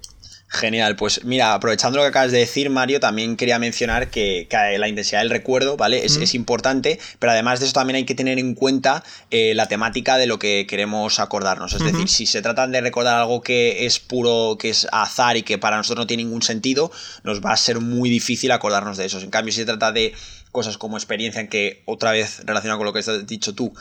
Genial, 0.49 0.95
pues 0.95 1.25
mira, 1.25 1.55
aprovechando 1.55 1.99
lo 1.99 2.05
que 2.05 2.09
acabas 2.09 2.31
de 2.31 2.38
decir, 2.38 2.71
Mario, 2.71 3.00
también 3.00 3.37
quería 3.37 3.59
mencionar 3.59 4.11
que, 4.11 4.47
la 4.79 4.87
intensidad 4.87 5.21
del 5.21 5.31
recuerdo, 5.31 5.76
¿vale? 5.76 6.05
Es, 6.05 6.35
importante, 6.35 7.00
pero 7.19 7.33
además 7.33 7.59
de 7.59 7.67
eso 7.67 7.73
también 7.73 7.97
hay 7.97 8.05
que 8.05 8.15
tener 8.15 8.38
en 8.38 8.55
cuenta 8.55 9.03
eh, 9.31 9.55
la 9.55 9.67
temática 9.67 10.17
de 10.19 10.26
lo 10.26 10.38
que 10.38 10.67
queremos 10.69 11.19
acordarnos. 11.19 11.73
Es 11.73 11.83
decir, 11.83 12.09
si 12.09 12.26
se 12.26 12.43
trata 12.43 12.69
de 12.69 12.81
recordar 12.81 13.19
algo 13.21 13.41
que 13.41 13.87
es 13.87 13.99
puro, 13.99 14.57
que 14.59 14.71
es 14.71 14.87
azar 14.93 15.37
y 15.37 15.43
que 15.43 15.59
para 15.59 15.79
nosotros 15.79 16.05
no 16.05 16.07
tiene 16.07 16.23
ningún 16.23 16.43
sentido, 16.43 16.93
nos 17.25 17.45
va 17.45 17.53
a 17.53 17.57
ser 17.57 17.81
muy 17.81 18.09
difícil 18.09 18.53
acordarnos 18.53 18.97
de 18.97 19.07
eso. 19.07 19.19
En 19.19 19.31
cambio, 19.31 19.53
si 19.53 19.61
se 19.61 19.67
trata 19.67 19.91
de 19.91 20.15
cosas 20.56 20.78
como 20.78 20.96
experiencia 20.96 21.42
en 21.42 21.48
que, 21.48 21.82
otra 21.84 22.12
vez 22.12 22.40
relacionado 22.46 22.78
con 22.78 22.86
lo 22.86 22.94
que 22.94 23.00
has 23.00 23.26
dicho 23.26 23.54
tú, 23.54 23.75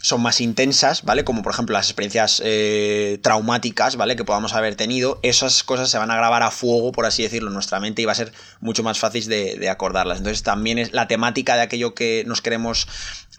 son 0.00 0.22
más 0.22 0.40
intensas, 0.40 1.02
¿vale? 1.02 1.24
Como 1.24 1.42
por 1.42 1.52
ejemplo 1.52 1.72
las 1.72 1.86
experiencias 1.86 2.40
eh, 2.44 3.18
traumáticas, 3.20 3.96
¿vale? 3.96 4.14
Que 4.14 4.24
podamos 4.24 4.54
haber 4.54 4.76
tenido, 4.76 5.18
esas 5.24 5.64
cosas 5.64 5.90
se 5.90 5.98
van 5.98 6.12
a 6.12 6.14
grabar 6.14 6.44
a 6.44 6.52
fuego, 6.52 6.92
por 6.92 7.04
así 7.04 7.24
decirlo, 7.24 7.48
en 7.48 7.54
nuestra 7.54 7.80
mente 7.80 8.00
y 8.00 8.04
va 8.04 8.12
a 8.12 8.14
ser 8.14 8.32
mucho 8.60 8.84
más 8.84 9.00
fácil 9.00 9.26
de, 9.26 9.68
acordarlas. 9.68 10.18
Entonces 10.18 10.44
también 10.44 10.78
es 10.78 10.92
la 10.92 11.08
temática 11.08 11.56
de 11.56 11.62
aquello 11.62 11.96
que 11.96 12.22
nos 12.28 12.40
queremos 12.42 12.86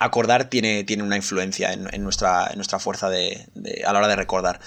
acordar 0.01 0.49
tiene, 0.49 0.83
tiene 0.83 1.03
una 1.03 1.15
influencia 1.15 1.71
en, 1.71 2.03
nuestra, 2.03 2.51
nuestra 2.55 2.79
fuerza 2.79 3.09
de, 3.09 3.45
a 3.85 3.93
la 3.93 3.99
hora 3.99 4.07
de 4.07 4.15
recordar. 4.15 4.59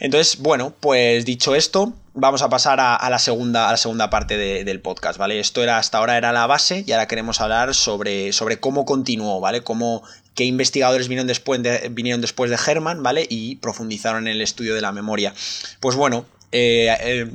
Entonces, 0.00 0.38
bueno, 0.38 0.72
pues 0.80 1.24
dicho 1.24 1.54
esto, 1.54 1.92
vamos 2.14 2.40
a 2.42 2.48
pasar 2.48 2.80
a, 2.80 3.10
la, 3.10 3.18
segunda, 3.18 3.68
a 3.68 3.72
la 3.72 3.76
segunda 3.76 4.10
parte 4.10 4.36
del 4.64 4.80
podcast, 4.80 5.18
¿vale? 5.18 5.40
Esto 5.40 5.62
era 5.62 5.78
hasta 5.78 5.98
ahora 5.98 6.16
era 6.16 6.32
la 6.32 6.46
base 6.46 6.84
y 6.86 6.92
ahora 6.92 7.06
queremos 7.06 7.40
hablar 7.40 7.74
sobre, 7.74 8.32
sobre 8.32 8.60
cómo 8.60 8.84
continuó, 8.84 9.40
¿vale? 9.40 9.62
Cómo, 9.62 10.02
qué 10.34 10.44
investigadores 10.44 11.08
vinieron 11.08 11.26
después 11.26 11.62
de, 11.62 11.88
vinieron 11.90 12.20
después 12.20 12.50
de 12.50 12.58
Herman, 12.64 13.02
¿vale? 13.02 13.26
Y 13.28 13.56
profundizaron 13.56 14.26
en 14.26 14.34
el 14.34 14.40
estudio 14.40 14.74
de 14.74 14.80
la 14.80 14.92
memoria. 14.92 15.34
Pues 15.80 15.96
bueno, 15.96 16.24
eh, 16.52 16.96
eh 17.00 17.30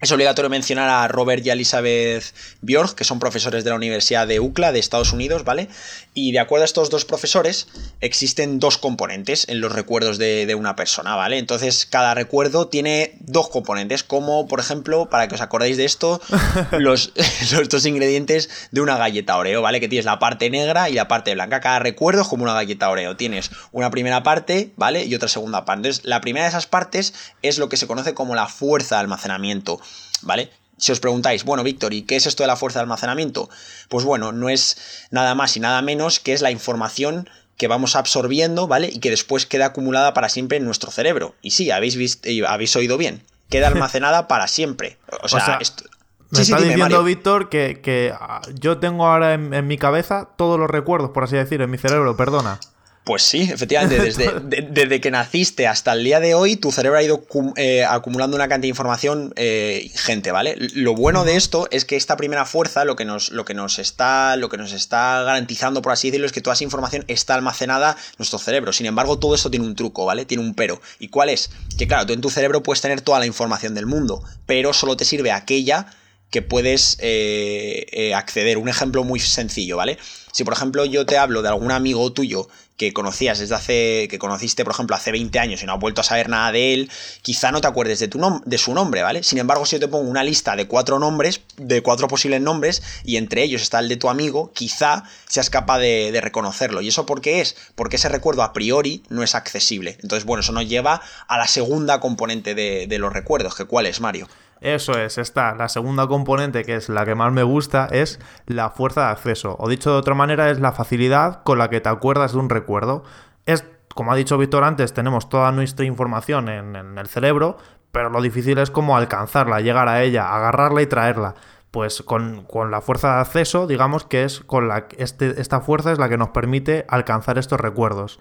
es 0.00 0.12
obligatorio 0.12 0.48
mencionar 0.48 0.88
a 0.88 1.08
Robert 1.08 1.44
y 1.44 1.50
Elizabeth 1.50 2.22
Björk, 2.62 2.94
que 2.94 3.04
son 3.04 3.18
profesores 3.18 3.64
de 3.64 3.70
la 3.70 3.76
Universidad 3.76 4.28
de 4.28 4.38
UCLA 4.38 4.70
de 4.70 4.78
Estados 4.78 5.12
Unidos, 5.12 5.42
¿vale? 5.44 5.68
Y 6.14 6.32
de 6.32 6.38
acuerdo 6.38 6.62
a 6.62 6.66
estos 6.66 6.88
dos 6.90 7.04
profesores, 7.04 7.66
existen 8.00 8.60
dos 8.60 8.78
componentes 8.78 9.48
en 9.48 9.60
los 9.60 9.72
recuerdos 9.72 10.18
de, 10.18 10.54
una 10.58 10.76
persona, 10.76 11.14
¿vale? 11.16 11.38
Entonces, 11.38 11.86
cada 11.86 12.14
recuerdo 12.14 12.68
tiene 12.68 13.16
dos 13.20 13.48
componentes, 13.48 14.02
como 14.02 14.46
por 14.46 14.60
ejemplo, 14.60 15.08
para 15.08 15.28
que 15.28 15.34
os 15.34 15.40
acordéis 15.40 15.76
de 15.76 15.84
esto, 15.84 16.20
los, 16.72 17.12
los 17.52 17.68
dos 17.68 17.84
ingredientes 17.86 18.48
de 18.70 18.80
una 18.80 18.96
galleta 18.96 19.36
Oreo, 19.36 19.62
¿vale? 19.62 19.80
Que 19.80 19.88
tienes 19.88 20.04
la 20.04 20.18
parte 20.18 20.48
negra 20.48 20.88
y 20.88 20.94
la 20.94 21.08
parte 21.08 21.34
blanca. 21.34 21.60
Cada 21.60 21.80
recuerdo 21.80 22.22
es 22.22 22.28
como 22.28 22.44
una 22.44 22.54
galleta 22.54 22.88
Oreo. 22.88 23.16
Tienes 23.16 23.50
una 23.72 23.90
primera 23.90 24.22
parte, 24.22 24.72
¿vale? 24.76 25.04
Y 25.04 25.14
otra 25.14 25.28
segunda 25.28 25.64
parte. 25.64 25.88
Entonces, 25.88 26.04
la 26.04 26.20
primera 26.20 26.44
de 26.44 26.50
esas 26.50 26.66
partes 26.66 27.14
es 27.42 27.58
lo 27.58 27.68
que 27.68 27.76
se 27.76 27.86
conoce 27.86 28.14
como 28.14 28.34
la 28.34 28.46
fuerza 28.46 28.96
de 28.96 29.00
almacenamiento. 29.02 29.80
¿Vale? 30.22 30.50
Si 30.78 30.92
os 30.92 31.00
preguntáis, 31.00 31.44
bueno, 31.44 31.64
Víctor, 31.64 31.92
¿y 31.92 32.02
qué 32.02 32.16
es 32.16 32.26
esto 32.26 32.44
de 32.44 32.46
la 32.46 32.56
fuerza 32.56 32.78
de 32.78 32.84
almacenamiento? 32.84 33.50
Pues 33.88 34.04
bueno, 34.04 34.32
no 34.32 34.48
es 34.48 35.08
nada 35.10 35.34
más 35.34 35.56
y 35.56 35.60
nada 35.60 35.82
menos 35.82 36.20
que 36.20 36.32
es 36.32 36.40
la 36.40 36.52
información 36.52 37.28
que 37.56 37.66
vamos 37.66 37.96
absorbiendo, 37.96 38.68
¿vale? 38.68 38.88
Y 38.92 39.00
que 39.00 39.10
después 39.10 39.44
queda 39.44 39.66
acumulada 39.66 40.14
para 40.14 40.28
siempre 40.28 40.58
en 40.58 40.64
nuestro 40.64 40.92
cerebro. 40.92 41.34
Y 41.42 41.50
sí, 41.50 41.72
habéis, 41.72 41.96
visto, 41.96 42.28
habéis 42.46 42.76
oído 42.76 42.96
bien, 42.96 43.24
queda 43.50 43.66
almacenada 43.68 44.28
para 44.28 44.46
siempre. 44.46 44.96
O 45.22 45.28
sea, 45.28 45.58
esto... 45.60 45.84
Me 46.30 46.42
está 46.42 46.60
diciendo 46.60 47.02
Víctor 47.02 47.48
que, 47.48 47.80
que, 47.82 48.12
ah, 48.14 48.42
yo 48.60 48.78
tengo 48.78 49.06
ahora 49.06 49.32
en, 49.32 49.66
mi 49.66 49.78
cabeza 49.78 50.28
todos 50.36 50.60
los 50.60 50.68
recuerdos, 50.68 51.10
por 51.10 51.24
así 51.24 51.36
decir, 51.36 51.62
en 51.62 51.70
mi 51.70 51.78
cerebro, 51.78 52.16
perdona. 52.18 52.60
Pues 53.08 53.22
sí, 53.22 53.48
efectivamente, 53.50 53.96
desde, 54.68 55.00
que 55.00 55.10
naciste 55.10 55.66
hasta 55.66 55.94
el 55.94 56.04
día 56.04 56.20
de 56.20 56.34
hoy, 56.34 56.56
tu 56.56 56.70
cerebro 56.70 56.98
ha 56.98 57.02
ido 57.02 57.24
eh, 57.56 57.82
acumulando 57.82 58.36
una 58.36 58.48
cantidad 58.48 58.64
de 58.64 58.68
información 58.68 59.32
eh, 59.36 59.80
ingente, 59.82 60.30
¿vale? 60.30 60.56
Lo 60.74 60.94
bueno 60.94 61.24
de 61.24 61.36
esto 61.36 61.68
es 61.70 61.86
que 61.86 61.96
esta 61.96 62.18
primera 62.18 62.44
fuerza 62.44 62.84
lo 62.84 62.96
que, 62.96 63.06
nos, 63.06 63.30
lo, 63.30 63.46
que 63.46 63.54
nos 63.54 63.78
está, 63.78 64.36
lo 64.36 64.50
que 64.50 64.58
nos 64.58 64.74
está 64.74 65.22
garantizando, 65.22 65.80
por 65.80 65.92
así 65.92 66.08
decirlo, 66.08 66.26
es 66.26 66.32
que 66.32 66.42
toda 66.42 66.52
esa 66.52 66.64
información 66.64 67.06
está 67.08 67.34
almacenada 67.34 67.92
en 67.92 68.16
nuestro 68.18 68.38
cerebro. 68.38 68.74
Sin 68.74 68.84
embargo, 68.84 69.18
todo 69.18 69.34
esto 69.34 69.50
tiene 69.50 69.64
un 69.64 69.74
truco, 69.74 70.04
¿vale? 70.04 70.26
Tiene 70.26 70.44
un 70.44 70.52
pero. 70.52 70.78
¿Y 70.98 71.08
cuál 71.08 71.30
es? 71.30 71.48
Que 71.78 71.88
claro, 71.88 72.04
tú 72.04 72.12
en 72.12 72.20
tu 72.20 72.28
cerebro 72.28 72.62
puedes 72.62 72.82
tener 72.82 73.00
toda 73.00 73.20
la 73.20 73.24
información 73.24 73.74
del 73.74 73.86
mundo, 73.86 74.22
pero 74.44 74.74
solo 74.74 74.98
te 74.98 75.06
sirve 75.06 75.32
aquella 75.32 75.86
que 76.28 76.42
puedes 76.42 76.98
eh, 77.00 78.12
acceder. 78.14 78.58
Un 78.58 78.68
ejemplo 78.68 79.02
muy 79.02 79.18
sencillo, 79.18 79.78
¿vale? 79.78 79.96
Si 80.30 80.44
por 80.44 80.52
ejemplo 80.52 80.84
yo 80.84 81.06
te 81.06 81.16
hablo 81.16 81.40
de 81.40 81.48
algún 81.48 81.72
amigo 81.72 82.12
tuyo 82.12 82.48
que 82.78 82.92
conocías 82.92 83.40
desde 83.40 83.56
hace, 83.56 84.08
que 84.08 84.18
conociste, 84.18 84.64
por 84.64 84.72
ejemplo, 84.72 84.94
hace 84.94 85.10
20 85.10 85.38
años 85.40 85.62
y 85.62 85.66
no 85.66 85.74
has 85.74 85.80
vuelto 85.80 86.00
a 86.00 86.04
saber 86.04 86.28
nada 86.28 86.52
de 86.52 86.72
él, 86.72 86.90
quizá 87.22 87.50
no 87.50 87.60
te 87.60 87.66
acuerdes 87.66 87.98
de, 87.98 88.06
tu 88.06 88.40
de 88.44 88.56
su 88.56 88.72
nombre, 88.72 89.02
¿vale? 89.02 89.24
Sin 89.24 89.38
embargo, 89.38 89.66
si 89.66 89.76
yo 89.76 89.80
te 89.80 89.88
pongo 89.88 90.08
una 90.08 90.22
lista 90.22 90.54
de 90.54 90.68
cuatro 90.68 91.00
nombres, 91.00 91.40
de 91.56 91.82
cuatro 91.82 92.06
posibles 92.06 92.40
nombres, 92.40 92.82
y 93.04 93.16
entre 93.16 93.42
ellos 93.42 93.62
está 93.62 93.80
el 93.80 93.88
de 93.88 93.96
tu 93.96 94.08
amigo, 94.08 94.52
quizá 94.54 95.02
seas 95.26 95.50
capaz 95.50 95.80
de, 95.80 96.18
reconocerlo. 96.22 96.80
¿Y 96.80 96.88
eso 96.88 97.04
por 97.04 97.20
qué 97.20 97.40
es? 97.40 97.56
Porque 97.74 97.96
ese 97.96 98.08
recuerdo 98.08 98.42
a 98.42 98.52
priori 98.52 99.02
no 99.08 99.22
es 99.22 99.34
accesible. 99.34 99.98
Entonces, 100.02 100.24
bueno, 100.24 100.40
eso 100.40 100.52
nos 100.52 100.68
lleva 100.68 101.00
a 101.26 101.36
la 101.36 101.48
segunda 101.48 102.00
componente 102.00 102.54
de, 102.54 102.86
de 102.86 102.98
los 102.98 103.12
recuerdos, 103.12 103.54
que 103.54 103.64
cuál 103.64 103.86
es, 103.86 104.00
Mario. 104.00 104.28
Eso 104.60 104.98
es, 104.98 105.18
está. 105.18 105.54
La 105.54 105.68
segunda 105.68 106.06
componente, 106.06 106.64
que 106.64 106.74
es 106.76 106.88
la 106.88 107.04
que 107.04 107.14
más 107.14 107.32
me 107.32 107.42
gusta, 107.42 107.86
es 107.90 108.18
la 108.46 108.70
fuerza 108.70 109.02
de 109.06 109.12
acceso. 109.12 109.56
O 109.58 109.68
dicho 109.68 109.92
de 109.92 109.98
otra 109.98 110.14
manera, 110.14 110.50
es 110.50 110.60
la 110.60 110.72
facilidad 110.72 111.42
con 111.44 111.58
la 111.58 111.70
que 111.70 111.80
te 111.80 111.88
acuerdas 111.88 112.32
de 112.32 112.38
un 112.38 112.50
recuerdo. 112.50 113.04
Es, 113.46 113.64
como 113.94 114.12
ha 114.12 114.16
dicho 114.16 114.38
Víctor 114.38 114.64
antes, 114.64 114.92
tenemos 114.92 115.28
toda 115.28 115.52
nuestra 115.52 115.84
información 115.86 116.48
en, 116.48 116.76
el 116.76 117.06
cerebro, 117.06 117.56
pero 117.92 118.10
lo 118.10 118.20
difícil 118.20 118.58
es 118.58 118.70
cómo 118.70 118.96
alcanzarla, 118.96 119.60
llegar 119.60 119.88
a 119.88 120.02
ella, 120.02 120.34
agarrarla 120.34 120.82
y 120.82 120.86
traerla. 120.86 121.34
Pues 121.70 122.02
con, 122.02 122.46
la 122.70 122.80
fuerza 122.80 123.14
de 123.14 123.20
acceso, 123.20 123.66
digamos 123.66 124.04
que 124.04 124.24
es 124.24 124.40
con 124.40 124.68
la 124.68 124.86
este, 124.96 125.40
esta 125.40 125.60
fuerza 125.60 125.92
es 125.92 125.98
la 125.98 126.08
que 126.08 126.16
nos 126.16 126.30
permite 126.30 126.86
alcanzar 126.88 127.38
estos 127.38 127.60
recuerdos. 127.60 128.18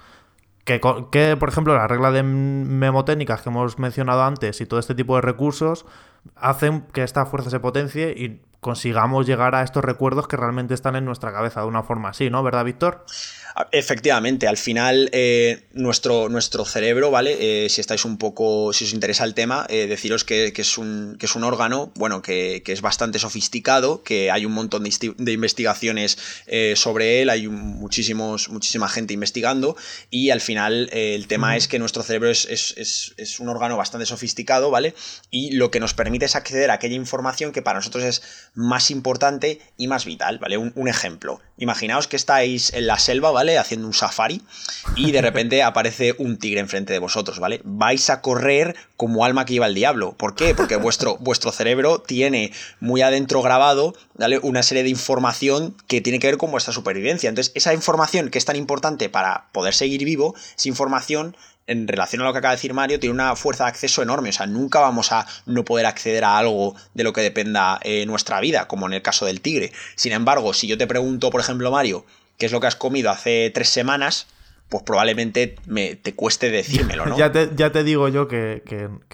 Que, 0.68 0.82
que, 1.12 1.38
por 1.38 1.48
ejemplo, 1.48 1.74
la 1.74 1.88
regla 1.88 2.12
de 2.12 2.24
memotécnicas 2.24 3.42
que 3.42 3.48
hemos 3.48 3.80
mencionado 3.80 4.22
antes 4.24 4.60
y 4.60 4.66
todo 4.66 4.82
este 4.82 4.94
tipo 4.96 5.16
de 5.16 5.22
recursos 5.22 5.86
hacen 6.36 6.82
que 6.92 7.04
esta 7.04 7.26
fuerza 7.26 7.50
se 7.50 7.62
potencie 7.62 8.10
y 8.18 8.42
consigamos 8.68 9.26
llegar 9.26 9.56
a 9.56 9.64
estos 9.64 9.82
recuerdos 9.82 10.28
que 10.28 10.36
realmente 10.36 10.74
están 10.74 10.98
en 10.98 11.06
nuestra 11.06 11.32
cabeza 11.32 11.62
de 11.62 11.68
una 11.68 11.84
forma 11.84 12.10
así, 12.10 12.30
¿no? 12.30 12.44
¿Verdad, 12.44 12.66
Víctor? 12.66 13.06
Efectivamente, 13.72 14.48
al 14.48 14.58
final 14.58 15.10
eh, 15.14 15.64
nuestro, 15.74 16.30
nuestro 16.30 16.64
cerebro, 16.64 17.10
¿vale? 17.10 17.66
Eh, 17.66 17.70
si 17.70 17.82
estáis 17.82 18.06
un 18.06 18.20
poco, 18.20 18.72
si 18.72 18.86
os 18.86 18.94
interesa 18.94 19.24
el 19.24 19.34
tema, 19.34 19.66
eh, 19.70 19.88
deciros 19.88 20.24
que, 20.24 20.54
es 20.56 20.78
un, 20.78 21.16
que 21.20 21.26
es 21.26 21.36
un 21.36 21.44
órgano, 21.44 21.92
bueno, 21.96 22.22
que, 22.22 22.62
es 22.64 22.82
bastante 22.82 23.18
sofisticado, 23.18 24.04
que 24.04 24.30
hay 24.30 24.46
un 24.46 24.52
montón 24.52 24.84
de, 24.84 25.32
investigaciones 25.32 26.18
sobre 26.76 27.22
él, 27.22 27.30
hay 27.32 27.48
muchísimos, 27.48 28.50
muchísima 28.50 28.90
gente 28.90 29.14
investigando 29.14 29.76
y 30.12 30.30
al 30.30 30.42
final 30.42 30.90
el 30.92 31.28
tema 31.28 31.56
es 31.56 31.68
que 31.68 31.80
nuestro 31.80 32.04
cerebro 32.04 32.30
es, 32.30 32.46
es, 32.46 33.40
un 33.40 33.50
órgano 33.50 33.78
bastante 33.78 34.06
sofisticado, 34.06 34.70
¿vale? 34.70 34.94
Y 35.32 35.54
lo 35.54 35.72
que 35.72 35.80
nos 35.80 35.94
permite 35.94 36.26
es 36.26 36.36
acceder 36.36 36.70
a 36.70 36.76
aquella 36.76 36.96
información 36.96 37.52
que 37.52 37.62
para 37.62 37.80
nosotros 37.80 38.04
es 38.04 38.22
más 38.58 38.90
importante 38.90 39.62
y 39.78 39.88
más 39.88 40.06
vital, 40.06 40.40
¿vale? 40.40 40.58
un 40.58 40.88
ejemplo. 40.88 41.40
Imaginaos 41.60 42.08
que 42.08 42.16
estáis 42.16 42.72
en 42.74 42.86
la 42.86 43.00
selva, 43.00 43.32
¿vale? 43.32 43.58
Haciendo 43.58 43.88
un 43.88 43.94
safari 43.94 44.42
y 44.96 45.12
de 45.12 45.22
repente 45.22 45.64
aparece 45.64 46.16
un 46.18 46.38
tigre 46.38 46.60
enfrente 46.60 46.94
de 46.94 47.00
vosotros, 47.00 47.40
¿vale? 47.40 47.62
Vais 47.64 48.10
a 48.10 48.22
correr 48.22 48.76
como 48.96 49.26
alma 49.26 49.46
que 49.46 49.54
lleva 49.54 49.66
el 49.66 49.74
diablo. 49.74 50.14
¿Por 50.14 50.36
qué? 50.36 50.54
Porque 50.54 50.76
vuestro, 50.76 51.18
vuestro 51.20 51.52
cerebro 51.52 52.00
tiene 52.00 52.52
muy 52.80 53.02
adentro 53.02 53.42
grabado 53.42 53.96
¿vale? 54.16 54.40
una 54.40 54.62
serie 54.64 54.84
de 54.84 54.90
información 54.90 55.76
que 55.88 56.02
tiene 56.02 56.20
que 56.20 56.28
ver 56.28 56.38
con 56.38 56.52
vuestra 56.52 56.74
supervivencia. 56.74 57.30
Entonces, 57.30 57.52
esa 57.56 57.74
información 57.74 58.30
que 58.30 58.38
es 58.38 58.46
tan 58.46 58.56
importante 58.56 59.10
para 59.10 59.48
poder 59.52 59.74
seguir 59.74 60.04
vivo, 60.04 60.36
es 60.56 60.66
información 60.68 61.36
en 61.68 61.88
relación 61.88 62.22
a 62.22 62.26
lo 62.26 62.34
que 62.34 62.40
acaba 62.40 62.54
de 62.54 62.58
decir 62.58 62.74
Mario, 62.74 63.00
tiene 63.00 63.14
una 63.14 63.36
fuerza 63.36 63.66
de 63.66 63.70
acceso 63.70 64.02
enorme. 64.02 64.30
O 64.30 64.34
sea, 64.34 64.48
nunca 64.48 64.80
vamos 64.80 65.12
a 65.12 65.28
no 65.46 65.64
poder 65.64 65.86
acceder 65.86 66.24
a 66.24 66.38
algo 66.38 66.76
de 66.94 67.04
lo 67.04 67.14
que 67.14 67.22
dependa 67.22 67.80
eh, 67.84 68.06
nuestra 68.06 68.40
vida, 68.40 68.68
como 68.68 68.88
en 68.88 68.94
el 68.94 69.02
caso 69.02 69.26
del 69.26 69.42
tigre. 69.42 69.72
Sin 69.96 70.14
embargo, 70.14 70.54
si 70.54 70.68
yo 70.68 70.78
te 70.78 70.88
pregunto, 70.88 71.30
por 71.30 71.42
ejemplo, 71.42 71.70
Mario, 71.70 72.06
qué 72.38 72.46
es 72.46 72.52
lo 72.52 72.60
que 72.60 72.68
has 72.68 72.76
comido 72.76 73.12
hace 73.12 73.52
tres 73.54 73.70
semanas, 73.70 74.28
pues 74.70 74.84
probablemente 74.84 75.56
me, 75.66 75.96
te 75.96 76.14
cueste 76.14 76.52
decírmelo, 76.52 77.06
¿no? 77.06 77.18
ya, 77.18 77.32
te, 77.32 77.50
ya 77.56 77.72
te 77.72 77.84
digo 77.84 78.10
yo 78.10 78.28
que, 78.28 78.62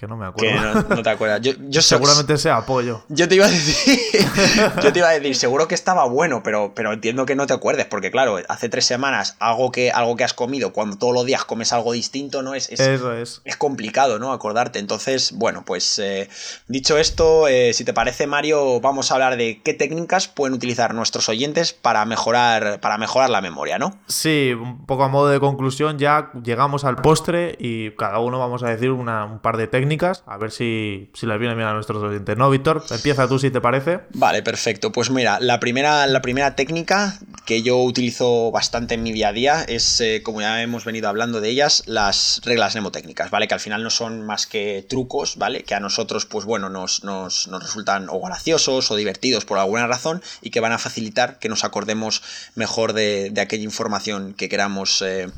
no 0.08 0.16
me 0.16 0.26
acuerdo. 0.26 0.88
Que 0.88 0.94
no, 0.94 1.02
te 1.02 1.10
acuerdas. 1.10 1.40
Yo, 1.42 1.82
Seguramente 1.82 2.38
sea 2.38 2.56
apoyo. 2.56 3.04
Yo 3.08 3.28
te 3.28 3.36
iba 3.36 3.46
a 3.46 3.50
decir, 3.50 4.00
yo 4.82 4.92
te 4.92 4.98
iba 4.98 5.08
a 5.08 5.12
decir, 5.12 5.36
seguro 5.36 5.68
que 5.68 5.76
estaba 5.76 6.06
bueno, 6.06 6.42
pero, 6.42 6.72
pero 6.74 6.92
entiendo 6.92 7.24
que 7.24 7.36
no 7.36 7.46
te 7.46 7.52
acuerdes, 7.52 7.86
porque 7.86 8.10
claro, 8.10 8.38
hace 8.48 8.68
tres 8.68 8.84
semanas 8.84 9.36
algo 9.38 9.70
que, 9.70 9.92
algo 9.92 10.16
que 10.16 10.24
has 10.24 10.34
comido, 10.34 10.72
cuando 10.72 10.98
todos 10.98 11.14
los 11.14 11.24
días 11.24 11.44
comes 11.44 11.72
algo 11.72 11.92
distinto, 11.92 12.42
¿no? 12.42 12.54
Es, 12.54 12.70
Eso 12.70 13.12
es. 13.12 13.40
Es 13.44 13.56
complicado, 13.56 14.18
¿no? 14.18 14.32
Acordarte. 14.32 14.80
Entonces, 14.80 15.32
bueno, 15.32 15.64
pues 15.64 16.00
eh, 16.00 16.28
dicho 16.66 16.98
esto, 16.98 17.46
eh, 17.46 17.72
si 17.74 17.84
te 17.84 17.92
parece, 17.92 18.26
Mario, 18.26 18.80
vamos 18.80 19.10
a 19.10 19.14
hablar 19.14 19.36
de 19.36 19.60
qué 19.62 19.72
técnicas 19.72 20.26
pueden 20.26 20.54
utilizar 20.54 20.94
nuestros 20.94 21.28
oyentes 21.28 21.72
para 21.72 22.04
mejorar, 22.06 22.80
para 22.80 22.98
mejorar 22.98 23.30
la 23.30 23.40
memoria, 23.40 23.78
¿no? 23.78 23.96
Sí, 24.08 24.52
un 24.52 24.84
poco 24.86 25.04
a 25.04 25.08
modo 25.08 25.28
de 25.28 25.43
conclusión, 25.44 25.98
ya 25.98 26.30
llegamos 26.42 26.84
al 26.84 26.96
postre 26.96 27.56
y 27.58 27.90
cada 27.92 28.18
uno 28.18 28.38
vamos 28.38 28.62
a 28.62 28.68
decir 28.68 28.90
una, 28.90 29.24
un 29.24 29.38
par 29.38 29.56
de 29.56 29.66
técnicas, 29.66 30.22
a 30.26 30.36
ver 30.36 30.50
si, 30.50 31.10
si 31.14 31.26
les 31.26 31.38
viene 31.38 31.54
bien 31.54 31.68
a 31.68 31.74
nuestros 31.74 32.02
oyentes. 32.02 32.36
¿No, 32.36 32.50
Víctor? 32.50 32.82
Empieza 32.90 33.28
tú 33.28 33.38
si 33.38 33.50
te 33.50 33.60
parece. 33.60 34.00
Vale, 34.14 34.42
perfecto. 34.42 34.92
Pues 34.92 35.10
mira, 35.10 35.38
la 35.40 35.60
primera, 35.60 36.06
la 36.06 36.22
primera 36.22 36.54
técnica 36.56 37.18
que 37.44 37.62
yo 37.62 37.78
utilizo 37.78 38.50
bastante 38.50 38.94
en 38.94 39.02
mi 39.02 39.12
día 39.12 39.28
a 39.28 39.32
día 39.32 39.64
es, 39.68 40.00
eh, 40.00 40.22
como 40.22 40.40
ya 40.40 40.62
hemos 40.62 40.84
venido 40.84 41.08
hablando 41.08 41.40
de 41.40 41.50
ellas, 41.50 41.82
las 41.86 42.40
reglas 42.44 42.74
mnemotécnicas, 42.74 43.30
¿vale? 43.30 43.48
Que 43.48 43.54
al 43.54 43.60
final 43.60 43.82
no 43.82 43.90
son 43.90 44.22
más 44.22 44.46
que 44.46 44.84
trucos, 44.88 45.36
¿vale? 45.36 45.62
Que 45.62 45.74
a 45.74 45.80
nosotros, 45.80 46.26
pues 46.26 46.44
bueno, 46.44 46.70
nos, 46.70 47.04
nos, 47.04 47.46
resultan 47.46 48.08
o 48.08 48.20
graciosos 48.20 48.90
o 48.90 48.96
divertidos 48.96 49.44
por 49.44 49.58
alguna 49.58 49.86
razón 49.86 50.22
y 50.40 50.50
que 50.50 50.60
van 50.60 50.72
a 50.72 50.78
facilitar 50.78 51.38
que 51.38 51.48
nos 51.48 51.64
acordemos 51.64 52.22
mejor 52.54 52.92
de, 52.92 53.32
aquella 53.36 53.64
información 53.64 54.32
que 54.32 54.48
queramos 54.48 55.02
eh, 55.02 55.28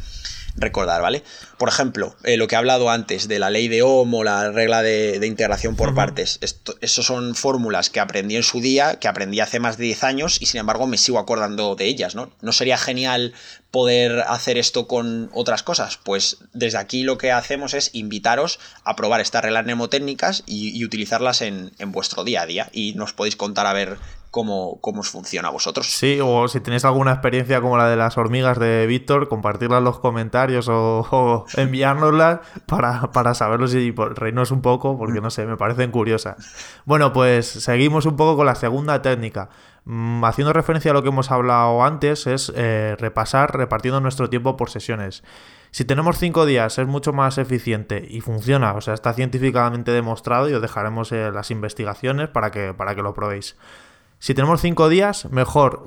recordar, 0.57 1.03
¿vale? 1.03 1.23
Por 1.59 1.69
ejemplo, 1.69 2.17
eh, 2.25 2.37
lo 2.37 2.49
que 2.49 2.55
he 2.55 2.59
hablado 2.59 2.91
antes 2.91 3.29
de 3.29 3.39
la 3.39 3.51
ley 3.51 3.69
de 3.69 3.83
Ohm 3.83 4.15
o 4.15 4.25
la 4.25 4.51
regla 4.51 4.83
de, 4.83 5.25
integración 5.27 5.77
por 5.77 5.95
partes. 5.95 6.39
Esto, 6.41 6.77
esos 6.81 7.07
son 7.07 7.35
fórmulas 7.35 7.91
que 7.91 8.01
aprendí 8.01 8.37
en 8.37 8.43
su 8.43 8.61
día, 8.61 8.99
que 8.99 9.09
aprendí 9.09 9.41
hace 9.41 9.61
más 9.61 9.77
de 9.77 9.85
10 9.85 10.05
años 10.05 10.39
y 10.41 10.47
sin 10.47 10.61
embargo 10.61 10.87
me 10.87 10.99
sigo 10.99 11.19
acordando 11.19 11.75
de 11.75 11.87
ellas, 11.87 12.15
¿no? 12.15 12.31
¿No 12.41 12.53
sería 12.53 12.79
genial 12.79 13.35
poder 13.71 14.21
hacer 14.29 14.57
esto 14.57 14.87
con 14.87 15.31
otras 15.35 15.63
cosas? 15.63 15.99
Pues 16.03 16.39
desde 16.53 16.79
aquí 16.79 17.03
lo 17.03 17.19
que 17.19 17.33
hacemos 17.33 17.75
es 17.75 17.91
invitaros 17.93 18.59
a 18.85 18.97
probar 18.97 19.21
estas 19.21 19.43
reglas 19.43 19.65
mnemotécnicas 19.65 20.43
y, 20.47 20.85
utilizarlas 20.85 21.43
en, 21.43 21.73
en, 21.79 21.91
vuestro 21.91 22.23
día 22.23 22.43
a 22.43 22.47
día 22.47 22.69
y 22.73 22.95
nos 22.95 23.13
podéis 23.13 23.35
contar 23.35 23.67
a 23.67 23.73
ver 23.73 23.99
cómo, 24.45 25.01
os 25.01 25.09
funciona 25.09 25.49
a 25.49 25.51
vosotros. 25.51 25.87
Sí, 25.87 26.19
o 26.23 26.47
si 26.49 26.61
tenéis 26.61 26.85
alguna 26.85 27.13
experiencia 27.13 27.63
como 27.63 27.79
la 27.79 27.89
de 27.89 27.97
las 27.97 28.19
hormigas 28.19 28.59
de 28.59 28.87
Víctor, 28.87 29.29
compartirla 29.29 29.79
en 29.79 29.85
los 29.85 29.99
comentarios 29.99 30.69
o, 30.69 31.07
o 31.11 31.47
enviárnoslas 31.57 32.41
para, 32.67 33.11
para 33.13 33.33
saberlo 33.33 33.67
y 33.67 33.93
reírnos 33.93 34.51
un 34.51 34.61
poco, 34.61 34.99
porque 34.99 35.23
no 35.23 35.31
sé, 35.31 35.47
me 35.47 35.57
parecen 35.57 35.91
curiosas. 35.91 36.37
Bueno, 36.85 37.13
pues 37.15 37.47
seguimos 37.47 38.05
un 38.05 38.17
poco 38.17 38.37
con 38.37 38.47
la 38.47 38.55
segunda 38.55 39.01
técnica. 39.01 39.49
Mm, 39.87 40.25
haciendo 40.25 40.53
referencia 40.53 40.91
a 40.91 40.95
lo 40.95 41.03
que 41.03 41.09
hemos 41.09 41.31
hablado 41.31 41.83
antes, 41.83 42.27
es 42.27 42.53
eh, 42.55 42.97
repasar 42.99 43.57
repartiendo 43.57 44.01
nuestro 44.01 44.29
tiempo 44.29 44.57
por 44.57 44.69
sesiones. 44.69 45.23
Si 45.71 45.85
tenemos 45.85 46.19
cinco 46.19 46.45
días 46.45 46.79
es 46.79 46.87
mucho 46.87 47.13
más 47.13 47.39
eficiente 47.39 48.07
y 48.09 48.21
funciona, 48.21 48.75
o 48.75 48.81
sea, 48.81 48.95
está 48.95 49.13
científicamente 49.13 49.93
demostrado 49.93 50.49
y 50.49 50.55
os 50.55 50.63
dejaremos 50.63 51.13
eh, 51.13 51.31
las 51.33 51.51
investigaciones 51.51 52.29
para 52.29 52.51
que, 52.51 52.75
para 52.75 52.95
que 52.95 53.03
lo 53.03 53.15
probéis. 53.15 53.57
Si 54.27 54.35
tenemos 54.35 54.61
cinco 54.61 54.89
días, 54.89 55.31
mejor 55.31 55.85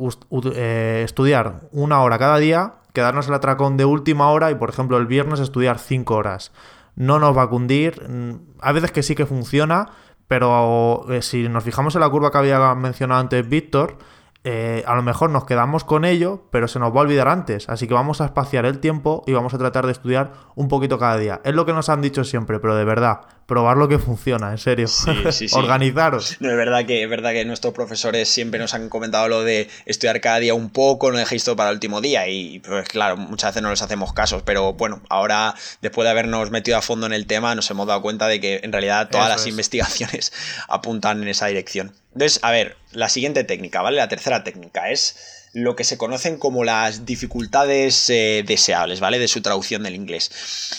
eh, 0.55 1.01
estudiar 1.03 1.67
una 1.74 2.01
hora 2.01 2.17
cada 2.17 2.38
día, 2.38 2.75
quedarnos 2.93 3.27
el 3.27 3.34
atracón 3.34 3.75
de 3.75 3.84
última 3.84 4.31
hora 4.31 4.50
y, 4.50 4.55
por 4.55 4.69
ejemplo, 4.69 4.96
el 4.96 5.08
viernes 5.08 5.41
estudiar 5.41 5.77
cinco 5.77 6.15
horas. 6.15 6.53
No 6.96 7.19
nos 7.19 7.36
va 7.36 7.41
a 7.41 7.50
cundir. 7.50 8.01
Mm, 8.08 8.36
a 8.62 8.72
veces 8.72 8.93
que 8.93 9.03
sí 9.03 9.13
que 9.13 9.25
funciona, 9.25 9.89
pero 10.29 11.05
eh, 11.10 11.22
si 11.22 11.50
nos 11.50 11.65
fijamos 11.65 11.96
en 11.96 12.00
la 12.00 12.10
curva 12.10 12.31
que 12.31 12.38
había 12.38 12.75
mencionado 12.75 13.19
antes 13.19 13.50
Víctor, 13.50 13.98
eh, 14.46 14.84
a 14.88 14.96
lo 14.96 15.03
mejor 15.03 15.29
nos 15.31 15.46
quedamos 15.46 15.84
con 15.84 16.05
ello, 16.05 16.48
pero 16.50 16.69
se 16.69 16.79
nos 16.79 16.93
va 16.93 17.00
a 17.00 17.01
olvidar 17.01 17.27
antes. 17.27 17.67
Así 17.67 17.88
que 17.88 17.93
vamos 17.93 18.22
a 18.22 18.25
espaciar 18.25 18.65
el 18.65 18.79
tiempo 18.79 19.24
y 19.27 19.34
vamos 19.34 19.53
a 19.53 19.58
tratar 19.58 19.86
de 19.86 19.91
estudiar 19.91 20.31
un 20.55 20.69
poquito 20.69 20.98
cada 20.98 21.17
día. 21.17 21.41
Es 21.43 21.53
lo 21.53 21.65
que 21.65 21.74
nos 21.74 21.89
han 21.89 22.01
dicho 22.01 22.24
siempre, 22.24 22.60
pero 22.60 22.75
de 22.75 22.86
verdad, 22.86 23.19
probar 23.50 23.75
lo 23.75 23.89
que 23.89 24.00
funciona, 24.00 24.51
en 24.51 24.58
serio. 24.58 24.88
Organizaros. 25.53 26.38
No, 26.39 26.50
es 26.50 26.55
verdad 26.55 26.86
que 26.86 27.03
es 27.03 27.10
verdad 27.10 27.31
que 27.31 27.43
nuestros 27.43 27.74
profesores 27.74 28.29
siempre 28.29 28.60
nos 28.60 28.74
han 28.74 28.88
comentado 28.88 29.27
lo 29.27 29.43
de 29.43 29.67
estudiar 29.86 30.21
cada 30.21 30.39
día 30.39 30.54
un 30.54 30.69
poco, 30.69 31.12
no 31.12 31.17
dejéis 31.17 31.43
todo 31.43 31.58
para 31.58 31.71
el 31.71 31.75
último 31.75 31.99
día. 31.99 32.28
Y 32.30 32.60
pues 32.60 32.88
claro, 32.88 33.17
muchas 33.17 33.49
veces 33.52 33.63
no 33.63 33.71
les 33.71 33.82
hacemos 33.82 34.13
casos. 34.13 34.43
Pero 34.43 34.73
bueno, 34.73 35.02
ahora, 35.10 35.54
después 35.82 36.06
de 36.06 36.12
habernos 36.12 36.49
metido 36.49 36.78
a 36.78 36.82
fondo 36.82 37.08
en 37.08 37.13
el 37.13 37.25
tema, 37.25 37.56
nos 37.56 37.69
hemos 37.71 37.88
dado 37.88 38.02
cuenta 38.02 38.28
de 38.28 38.39
que 38.39 38.62
en 38.63 38.71
realidad 38.71 39.10
todas 39.12 39.28
las 39.28 39.47
investigaciones 39.47 40.32
apuntan 40.69 41.21
en 41.23 41.28
esa 41.28 41.47
dirección. 41.47 41.91
Entonces, 42.19 42.43
a 42.43 42.51
ver, 42.51 42.75
la 42.91 43.08
siguiente 43.08 43.45
técnica, 43.45 43.82
¿vale? 43.82 43.95
La 43.95 44.10
tercera 44.10 44.43
técnica 44.43 44.89
es 44.89 45.15
lo 45.53 45.77
que 45.77 45.86
se 45.86 45.97
conocen 45.97 46.38
como 46.38 46.65
las 46.65 47.05
dificultades 47.05 48.10
eh, 48.10 48.43
deseables, 48.45 48.99
¿vale? 48.99 49.19
De 49.19 49.29
su 49.29 49.41
traducción 49.41 49.84
del 49.84 49.95
inglés. 49.95 50.29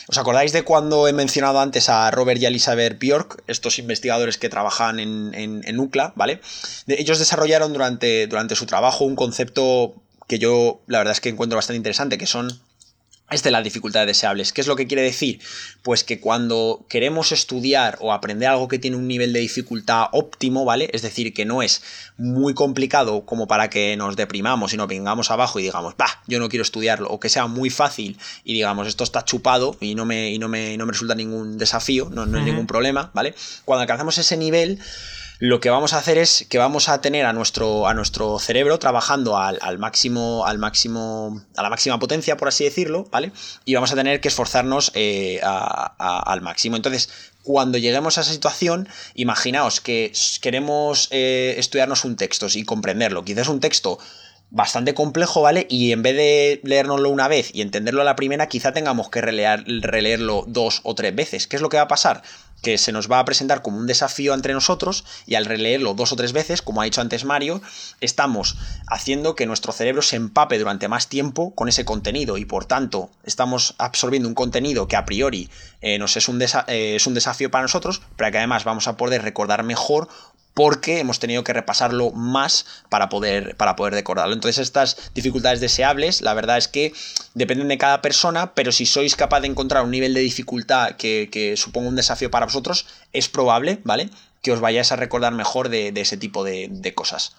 ¿Os 0.06 0.18
acordáis 0.18 0.52
de 0.52 0.64
cuando 0.64 1.08
he 1.08 1.14
mencionado 1.14 1.58
antes 1.60 1.88
a 1.88 2.10
Robert 2.10 2.42
y 2.42 2.44
Elizabeth 2.44 2.98
Bjork, 2.98 3.42
estos 3.46 3.78
investigadores 3.78 4.36
que 4.36 4.50
trabajan 4.50 5.00
en, 5.00 5.32
en, 5.34 5.80
UCLA, 5.80 6.12
¿vale? 6.14 6.42
ellos 6.86 7.18
desarrollaron 7.18 7.72
durante, 7.72 8.26
durante 8.26 8.54
su 8.54 8.66
trabajo 8.66 9.06
un 9.06 9.16
concepto 9.16 9.94
que 10.28 10.38
yo 10.38 10.82
la 10.88 10.98
verdad 10.98 11.12
es 11.12 11.22
que 11.22 11.30
encuentro 11.30 11.56
bastante 11.56 11.78
interesante, 11.78 12.18
que 12.18 12.26
son 12.26 12.60
es 13.30 13.42
de 13.42 13.50
las 13.50 13.64
dificultades 13.64 14.06
deseables. 14.06 14.52
¿Qué 14.52 14.60
es 14.60 14.66
lo 14.66 14.76
que 14.76 14.86
quiere 14.86 15.02
decir? 15.02 15.40
Pues 15.82 16.04
que 16.04 16.20
cuando 16.20 16.84
queremos 16.88 17.32
estudiar 17.32 17.96
o 18.00 18.12
aprender 18.12 18.48
algo 18.48 18.68
que 18.68 18.78
tiene 18.78 18.96
un 18.96 19.06
nivel 19.06 19.32
de 19.32 19.40
dificultad 19.40 20.06
óptimo, 20.12 20.64
¿vale? 20.64 20.90
Es 20.92 21.02
decir, 21.02 21.32
que 21.32 21.44
no 21.44 21.62
es 21.62 21.82
muy 22.18 22.54
complicado 22.54 23.24
como 23.24 23.46
para 23.46 23.70
que 23.70 23.96
nos 23.96 24.16
deprimamos 24.16 24.72
y 24.72 24.76
nos 24.76 24.88
vengamos 24.88 25.30
abajo 25.30 25.58
y 25.58 25.62
digamos, 25.62 25.96
bah, 25.96 26.22
yo 26.26 26.38
no 26.38 26.48
quiero 26.48 26.62
estudiarlo, 26.62 27.08
o 27.08 27.20
que 27.20 27.28
sea 27.28 27.46
muy 27.46 27.70
fácil 27.70 28.18
y 28.44 28.54
digamos, 28.54 28.88
esto 28.88 29.04
está 29.04 29.24
chupado 29.24 29.76
y 29.80 29.94
no 29.94 30.04
me, 30.04 30.30
y 30.30 30.38
no 30.38 30.48
me, 30.48 30.76
no 30.76 30.86
me 30.86 30.92
resulta 30.92 31.14
ningún 31.14 31.58
desafío, 31.58 32.10
no, 32.10 32.26
no 32.26 32.38
hay 32.38 32.44
ningún 32.44 32.66
problema, 32.66 33.10
¿vale? 33.14 33.34
Cuando 33.64 33.82
alcanzamos 33.82 34.18
ese 34.18 34.36
nivel 34.36 34.80
lo 35.40 35.58
que 35.58 35.70
vamos 35.70 35.94
a 35.94 35.98
hacer 35.98 36.18
es 36.18 36.46
que 36.50 36.58
vamos 36.58 36.90
a 36.90 37.00
tener 37.00 37.24
a 37.24 37.32
nuestro, 37.32 37.88
a 37.88 37.94
nuestro 37.94 38.38
cerebro 38.38 38.78
trabajando 38.78 39.38
al, 39.38 39.78
máximo, 39.78 40.44
al 40.46 40.58
máximo, 40.58 41.42
a 41.56 41.62
la 41.62 41.70
máxima 41.70 41.98
potencia, 41.98 42.36
por 42.36 42.48
así 42.48 42.64
decirlo, 42.64 43.08
¿vale? 43.10 43.32
Y 43.64 43.74
vamos 43.74 43.90
a 43.90 43.96
tener 43.96 44.20
que 44.20 44.28
esforzarnos 44.28 44.92
eh, 44.94 45.40
al 45.42 46.42
máximo. 46.42 46.76
Entonces, 46.76 47.08
cuando 47.42 47.78
lleguemos 47.78 48.18
a 48.18 48.20
esa 48.20 48.32
situación, 48.32 48.86
imaginaos 49.14 49.80
que 49.80 50.12
queremos 50.42 51.08
eh, 51.10 51.54
estudiarnos 51.56 52.04
un 52.04 52.16
texto 52.16 52.46
y 52.52 52.64
comprenderlo. 52.64 53.24
Quizás 53.24 53.48
un 53.48 53.60
texto 53.60 53.98
bastante 54.50 54.94
complejo, 54.94 55.40
¿vale? 55.40 55.66
Y 55.70 55.92
en 55.92 56.02
vez 56.02 56.16
de 56.16 56.60
leérnoslo 56.64 57.08
una 57.08 57.28
vez 57.28 57.50
y 57.54 57.62
entenderlo 57.62 58.02
a 58.02 58.04
la 58.04 58.16
primera, 58.16 58.48
quizá 58.48 58.72
tengamos 58.72 59.08
que 59.08 59.22
releerlo 59.22 60.44
dos 60.46 60.80
o 60.82 60.94
tres 60.94 61.14
veces. 61.14 61.46
¿Qué 61.46 61.56
es 61.56 61.62
lo 61.62 61.68
que 61.68 61.78
va 61.78 61.84
a 61.84 61.88
pasar? 61.88 62.22
Que 62.62 62.78
se 62.78 62.92
nos 62.92 63.10
va 63.10 63.18
a 63.18 63.24
presentar 63.24 63.62
como 63.62 63.78
un 63.78 63.86
desafío 63.86 64.34
entre 64.34 64.52
nosotros 64.52 65.04
y 65.26 65.34
al 65.34 65.46
releerlo 65.46 65.94
dos 65.94 66.12
o 66.12 66.16
tres 66.16 66.32
veces, 66.32 66.62
como 66.62 66.80
ha 66.80 66.84
dicho 66.84 67.00
antes 67.00 67.24
Mario, 67.24 67.62
estamos 68.00 68.56
haciendo 68.86 69.34
que 69.34 69.46
nuestro 69.46 69.72
cerebro 69.72 70.02
se 70.02 70.16
empape 70.16 70.58
durante 70.58 70.88
más 70.88 71.08
tiempo 71.08 71.54
con 71.54 71.68
ese 71.68 71.84
contenido 71.84 72.38
y 72.38 72.44
por 72.44 72.64
tanto 72.64 73.10
estamos 73.24 73.74
absorbiendo 73.78 74.28
un 74.28 74.34
contenido 74.34 74.88
que 74.88 74.96
a 74.96 75.04
priori 75.04 75.50
eh, 75.80 75.98
nos 75.98 76.16
es 76.16 76.28
un, 76.28 76.40
eh, 76.42 76.96
es 76.96 77.06
un 77.06 77.14
desafío 77.14 77.50
para 77.50 77.62
nosotros, 77.62 78.02
pero 78.16 78.30
que 78.30 78.38
además 78.38 78.64
vamos 78.64 78.88
a 78.88 78.96
poder 78.96 79.22
recordar 79.22 79.62
mejor 79.62 80.08
porque 80.54 80.98
hemos 80.98 81.18
tenido 81.18 81.44
que 81.44 81.52
repasarlo 81.52 82.10
más 82.10 82.66
para 82.88 83.08
poder, 83.08 83.56
para 83.56 83.76
poder. 83.76 83.94
Entonces 83.94 84.58
estas 84.58 84.96
dificultades 85.14 85.60
deseables, 85.60 86.22
la 86.22 86.34
verdad 86.34 86.58
es 86.58 86.68
que 86.68 86.92
dependen 87.34 87.68
de 87.68 87.78
cada 87.78 88.02
persona, 88.02 88.54
pero 88.54 88.72
si 88.72 88.86
sois 88.86 89.16
capaz 89.16 89.40
de 89.40 89.48
encontrar 89.48 89.84
un 89.84 89.90
nivel 89.90 90.14
de 90.14 90.20
dificultad 90.20 90.96
que, 90.96 91.54
suponga 91.56 91.88
un 91.88 91.96
desafío 91.96 92.30
para 92.30 92.46
vosotros, 92.46 92.86
es 93.12 93.28
probable, 93.28 93.80
¿vale? 93.84 94.10
Que 94.42 94.52
os 94.52 94.60
vayáis 94.60 94.92
a 94.92 94.96
recordar 94.96 95.32
mejor 95.32 95.68
de, 95.68 95.92
ese 95.96 96.16
tipo 96.16 96.44
de 96.44 96.92
cosas. 96.94 97.32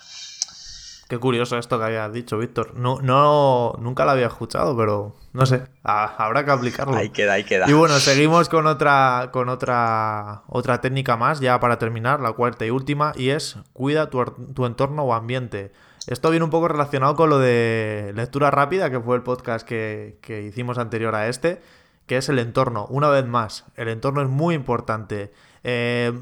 Qué 1.12 1.20
curioso 1.20 1.58
esto 1.58 1.78
que 1.78 1.84
habías 1.84 2.14
dicho, 2.14 2.38
Víctor. 2.38 2.74
No, 2.74 3.02
no, 3.02 3.76
nunca 3.80 4.06
lo 4.06 4.12
había 4.12 4.28
escuchado, 4.28 4.78
pero 4.78 5.14
no 5.34 5.46
sé, 5.46 5.64
habrá 5.84 6.46
que 6.46 6.52
aplicarlo. 6.52 6.96
Ahí 6.96 7.10
queda, 7.10 7.34
ahí 7.34 7.44
queda. 7.44 7.70
Y 7.70 7.74
bueno, 7.74 8.00
seguimos 8.00 8.48
con 8.48 8.66
otra, 8.66 9.28
con 9.34 9.50
otra, 9.50 10.44
otra 10.48 10.80
técnica 10.80 11.18
más, 11.18 11.42
ya 11.42 11.60
para 11.60 11.78
terminar, 11.78 12.22
la 12.22 12.32
cuarta 12.32 12.66
y 12.66 12.70
última, 12.70 13.12
y 13.18 13.32
es 13.32 13.58
cuida 13.74 14.10
tu, 14.10 14.24
tu 14.24 14.66
entorno 14.66 15.04
o 15.04 15.14
ambiente. 15.14 15.74
Esto 16.08 16.30
viene 16.30 16.46
un 16.46 16.50
poco 16.50 16.70
relacionado 16.70 17.14
con 17.18 17.30
lo 17.30 17.40
de 17.40 18.14
lectura 18.16 18.50
rápida, 18.50 18.90
que 18.90 19.02
fue 19.02 19.18
el 19.18 19.22
podcast 19.22 19.68
que, 19.68 20.18
que 20.22 20.44
hicimos 20.44 20.78
anterior 20.78 21.14
a 21.14 21.28
este, 21.28 21.62
que 22.06 22.16
es 22.16 22.30
el 22.30 22.40
entorno. 22.40 22.86
Una 22.86 23.10
vez 23.10 23.26
más, 23.26 23.66
el 23.76 23.90
entorno 23.90 24.22
es 24.22 24.30
muy 24.30 24.56
importante. 24.56 25.34
Eh, 25.66 26.14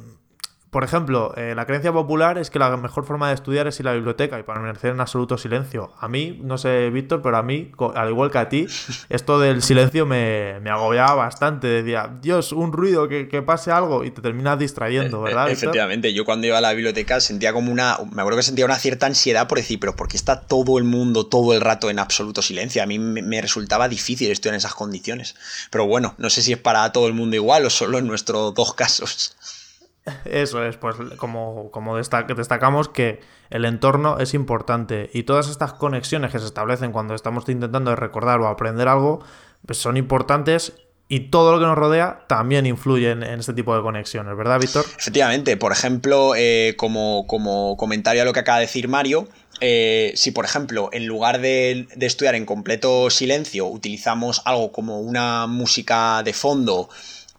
por 0.72 0.84
ejemplo, 0.84 1.34
eh, 1.36 1.54
la 1.56 1.66
creencia 1.66 1.92
popular 1.92 2.38
es 2.38 2.52
que 2.52 2.60
la 2.60 2.76
mejor 2.78 3.04
forma 3.04 3.30
de 3.30 3.34
estudiar 3.34 3.66
es 3.68 3.80
ir 3.80 3.88
a 3.88 3.92
la 3.92 3.96
biblioteca 3.96 4.38
y 4.38 4.44
permanecer 4.44 4.92
en 4.92 5.02
absoluto 5.02 5.38
silencio. 5.38 5.94
A 6.00 6.08
mí, 6.08 6.40
no 6.44 6.60
sé, 6.60 6.92
Víctor, 6.92 7.24
pero 7.24 7.38
a 7.38 7.44
mí, 7.44 7.72
al 7.96 8.10
igual 8.10 8.30
que 8.30 8.38
a 8.38 8.50
ti, 8.50 8.68
esto 9.10 9.40
del 9.40 9.64
silencio 9.64 10.06
me, 10.06 10.60
me 10.62 10.70
agobiaba 10.70 11.16
bastante. 11.16 11.68
Decía, 11.68 12.16
Dios, 12.22 12.52
un 12.52 12.72
ruido, 12.72 13.08
que, 13.08 13.42
pase 13.42 13.72
algo 13.72 14.04
y 14.04 14.12
te 14.12 14.22
terminas 14.22 14.60
distrayendo, 14.60 15.22
eh, 15.22 15.30
¿verdad? 15.30 15.50
Efectivamente, 15.50 16.14
yo 16.14 16.24
cuando 16.24 16.46
iba 16.46 16.60
a 16.60 16.62
la 16.62 16.74
biblioteca 16.74 17.20
sentía 17.20 17.52
como 17.52 17.72
una. 17.72 17.98
Me 18.12 18.22
acuerdo 18.22 18.38
que 18.38 18.44
sentía 18.44 18.66
una 18.66 18.76
cierta 18.76 19.08
ansiedad 19.08 19.48
por 19.48 19.58
decir, 19.58 19.80
pero 19.80 19.96
¿por 19.96 20.08
qué 20.08 20.18
está 20.18 20.42
todo 20.42 20.78
el 20.78 20.84
mundo 20.84 21.26
todo 21.26 21.54
el 21.54 21.62
rato 21.62 21.90
en 21.90 21.98
absoluto 21.98 22.44
silencio? 22.44 22.84
A 22.84 22.86
mí 22.86 23.00
me, 23.00 23.24
me 23.24 23.42
resultaba 23.42 23.90
difícil 23.90 24.30
estudiar 24.30 24.54
en 24.54 24.60
esas 24.60 24.76
condiciones. 24.76 25.36
Pero 25.72 25.88
bueno, 25.88 26.14
no 26.20 26.30
sé 26.30 26.44
si 26.44 26.54
es 26.54 26.60
para 26.60 26.92
todo 26.92 27.08
el 27.08 27.14
mundo 27.14 27.36
igual 27.36 27.66
o 27.66 27.72
solo 27.72 27.98
en 27.98 28.06
nuestros 28.06 28.54
dos 28.54 28.76
casos. 28.76 29.36
Eso 30.26 30.64
es, 30.66 30.78
pues 30.78 30.96
como, 31.18 31.72
como 31.72 31.96
destacamos 31.98 32.90
que 32.90 33.20
el 33.50 33.66
entorno 33.66 34.20
es 34.20 34.34
importante 34.34 35.10
y 35.14 35.24
todas 35.24 35.50
estas 35.50 35.74
conexiones 35.74 36.32
que 36.32 36.40
se 36.40 36.46
establecen 36.46 36.92
cuando 36.92 37.16
estamos 37.16 37.48
intentando 37.50 37.96
recordar 37.96 38.40
o 38.42 38.48
aprender 38.48 38.88
algo, 38.88 39.24
pues 39.66 39.78
son 39.80 39.98
importantes 39.98 40.74
y 41.12 41.32
todo 41.32 41.52
lo 41.52 41.60
que 41.60 41.66
nos 41.66 41.76
rodea 41.76 42.24
también 42.28 42.68
influye 42.68 43.10
en, 43.10 43.24
este 43.24 43.54
tipo 43.54 43.76
de 43.76 43.82
conexiones, 43.82 44.38
¿verdad, 44.38 44.60
Víctor? 44.60 44.86
Efectivamente, 44.98 45.58
por 45.58 45.72
ejemplo, 45.72 46.36
eh, 46.38 46.76
como, 46.78 47.26
como, 47.26 47.76
comentario 47.78 48.22
a 48.22 48.26
lo 48.26 48.32
que 48.32 48.42
acaba 48.42 48.60
de 48.60 48.68
decir 48.68 48.88
Mario, 48.88 49.28
eh, 49.60 50.14
si 50.16 50.30
por 50.30 50.46
ejemplo 50.46 50.90
en 50.94 51.08
lugar 51.08 51.42
de, 51.42 51.88
de, 51.96 52.06
estudiar 52.06 52.36
en 52.36 52.46
completo 52.46 53.10
silencio 53.10 53.66
utilizamos 53.66 54.42
algo 54.46 54.72
como 54.72 55.02
una 55.02 55.48
música 55.48 56.22
de 56.24 56.32
fondo, 56.32 56.90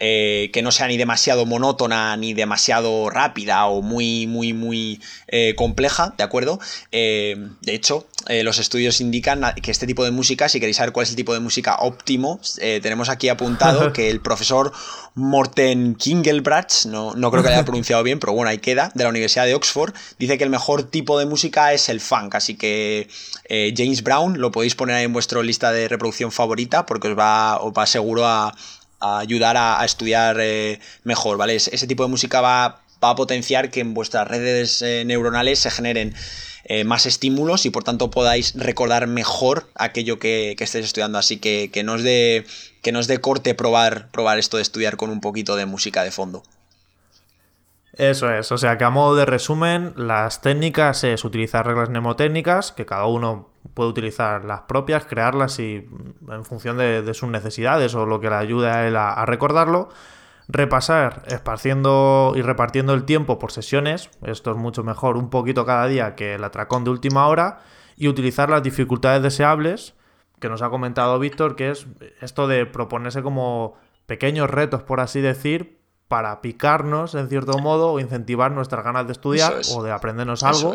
eh, 0.02 0.48
que 0.54 0.62
no 0.62 0.72
sea 0.72 0.88
ni 0.88 0.96
demasiado 0.96 1.44
monótona 1.44 2.16
ni 2.16 2.32
demasiado 2.32 3.10
rápida 3.10 3.66
o 3.66 3.82
muy, 3.82 4.26
muy, 4.26 4.54
muy 4.54 4.98
eh, 5.28 5.54
compleja, 5.56 6.14
¿de 6.16 6.24
acuerdo? 6.24 6.58
Eh, 6.90 7.36
de 7.60 7.74
hecho, 7.74 8.06
los 8.28 8.58
estudios 8.58 9.00
indican 9.00 9.42
que 9.62 9.70
este 9.70 9.86
tipo 9.86 10.04
de 10.04 10.10
música, 10.10 10.48
si 10.48 10.58
queréis 10.60 10.76
saber 10.76 10.92
cuál 10.92 11.04
es 11.04 11.10
el 11.10 11.16
tipo 11.16 11.34
de 11.34 11.40
música 11.40 11.76
óptimo, 11.80 12.40
tenemos 12.82 13.08
aquí 13.08 13.28
apuntado 13.28 13.92
que 13.94 14.08
el 14.08 14.20
profesor 14.20 14.72
Morten 15.14 15.96
Kingelbrach, 15.96 16.86
no, 16.86 17.14
no 17.14 17.30
creo 17.30 17.42
que 17.42 17.48
haya 17.48 17.64
pronunciado 17.66 18.02
bien, 18.02 18.20
pero 18.20 18.32
bueno, 18.32 18.50
ahí 18.50 18.58
queda, 18.58 18.92
de 18.94 19.04
la 19.04 19.10
Universidad 19.10 19.46
de 19.46 19.54
Oxford, 19.54 19.94
dice 20.18 20.38
que 20.38 20.44
el 20.44 20.50
mejor 20.50 20.84
tipo 20.84 21.18
de 21.18 21.26
música 21.26 21.72
es 21.72 21.88
el 21.88 22.00
funk, 22.00 22.34
así 22.34 22.56
que 22.56 23.08
James 23.48 24.02
Brown 24.02 24.38
lo 24.38 24.50
podéis 24.50 24.74
poner 24.74 24.96
ahí 24.96 25.04
en 25.04 25.12
vuestra 25.12 25.42
lista 25.42 25.72
de 25.72 25.88
reproducción 25.88 26.30
favorita 26.30 26.86
porque 26.86 27.08
os 27.08 27.18
va, 27.18 27.58
os 27.60 27.72
va 27.72 27.86
seguro 27.86 28.26
a, 28.26 28.54
ayudar 29.00 29.56
a, 29.56 29.84
estudiar 29.84 30.38
eh, 30.40 30.78
mejor, 31.04 31.36
¿vale? 31.36 31.56
Ese 31.56 31.86
tipo 31.86 32.02
de 32.02 32.08
música 32.08 32.40
va, 32.40 32.82
a 33.02 33.14
potenciar 33.14 33.70
que 33.70 33.80
en 33.80 33.94
vuestras 33.94 34.28
redes 34.28 34.82
eh, 34.82 35.04
neuronales 35.06 35.58
se 35.58 35.70
generen 35.70 36.14
eh, 36.64 36.84
más 36.84 37.06
estímulos 37.06 37.64
y 37.64 37.70
por 37.70 37.82
tanto 37.82 38.10
podáis 38.10 38.52
recordar 38.54 39.06
mejor 39.06 39.70
aquello 39.74 40.18
que, 40.18 40.54
estéis 40.58 40.84
estudiando. 40.84 41.18
Así 41.18 41.38
que, 41.38 41.70
que, 41.72 41.82
no 41.82 41.96
que 41.96 42.92
no 42.92 43.00
es 43.00 43.06
de 43.06 43.18
corte 43.18 43.54
probar, 43.54 44.10
probar 44.10 44.38
esto 44.38 44.58
de 44.58 44.62
estudiar 44.62 44.96
con 44.96 45.10
un 45.10 45.20
poquito 45.20 45.56
de 45.56 45.66
música 45.66 46.04
de 46.04 46.10
fondo. 46.10 46.42
Eso 48.00 48.32
es, 48.32 48.50
o 48.50 48.56
sea 48.56 48.78
que 48.78 48.84
a 48.84 48.88
modo 48.88 49.14
de 49.14 49.26
resumen, 49.26 49.92
las 49.94 50.40
técnicas 50.40 51.04
es 51.04 51.22
utilizar 51.22 51.66
reglas 51.66 51.90
mnemotécnicas, 51.90 52.72
que 52.72 52.86
cada 52.86 53.04
uno 53.04 53.50
puede 53.74 53.90
utilizar 53.90 54.42
las 54.46 54.62
propias, 54.62 55.04
crearlas 55.04 55.58
y 55.58 55.86
mm, 55.86 56.32
en 56.32 56.44
función 56.46 56.78
de, 56.78 57.12
sus 57.12 57.28
necesidades 57.28 57.94
o 57.94 58.06
lo 58.06 58.18
que 58.18 58.30
le 58.30 58.36
ayude 58.36 58.70
a 58.70 58.88
él 58.88 58.96
a, 58.96 59.22
recordarlo. 59.26 59.90
Repasar, 60.48 61.24
esparciendo 61.26 62.32
y 62.36 62.40
repartiendo 62.40 62.94
el 62.94 63.04
tiempo 63.04 63.38
por 63.38 63.52
sesiones, 63.52 64.08
esto 64.22 64.52
es 64.52 64.56
mucho 64.56 64.82
mejor, 64.82 65.18
un 65.18 65.28
poquito 65.28 65.66
cada 65.66 65.86
día 65.86 66.14
que 66.14 66.36
el 66.36 66.44
atracón 66.44 66.84
de 66.84 66.92
última 66.92 67.26
hora, 67.26 67.58
y 67.96 68.08
utilizar 68.08 68.48
las 68.48 68.62
dificultades 68.62 69.22
deseables, 69.22 69.92
que 70.40 70.48
nos 70.48 70.62
ha 70.62 70.70
comentado 70.70 71.18
Víctor, 71.18 71.54
que 71.54 71.70
es 71.70 71.86
esto 72.22 72.48
de 72.48 72.64
proponerse 72.64 73.22
como 73.22 73.76
pequeños 74.06 74.48
retos, 74.48 74.82
por 74.82 75.00
así 75.00 75.20
decir, 75.20 75.79
para 76.10 76.40
picarnos, 76.40 77.14
en 77.14 77.28
cierto 77.28 77.56
modo, 77.60 77.92
o 77.92 78.00
incentivar 78.00 78.50
nuestras 78.50 78.84
ganas 78.84 79.06
de 79.06 79.12
estudiar 79.12 79.54
o 79.72 79.84
de 79.84 79.92
aprendernos 79.92 80.42
algo. 80.42 80.74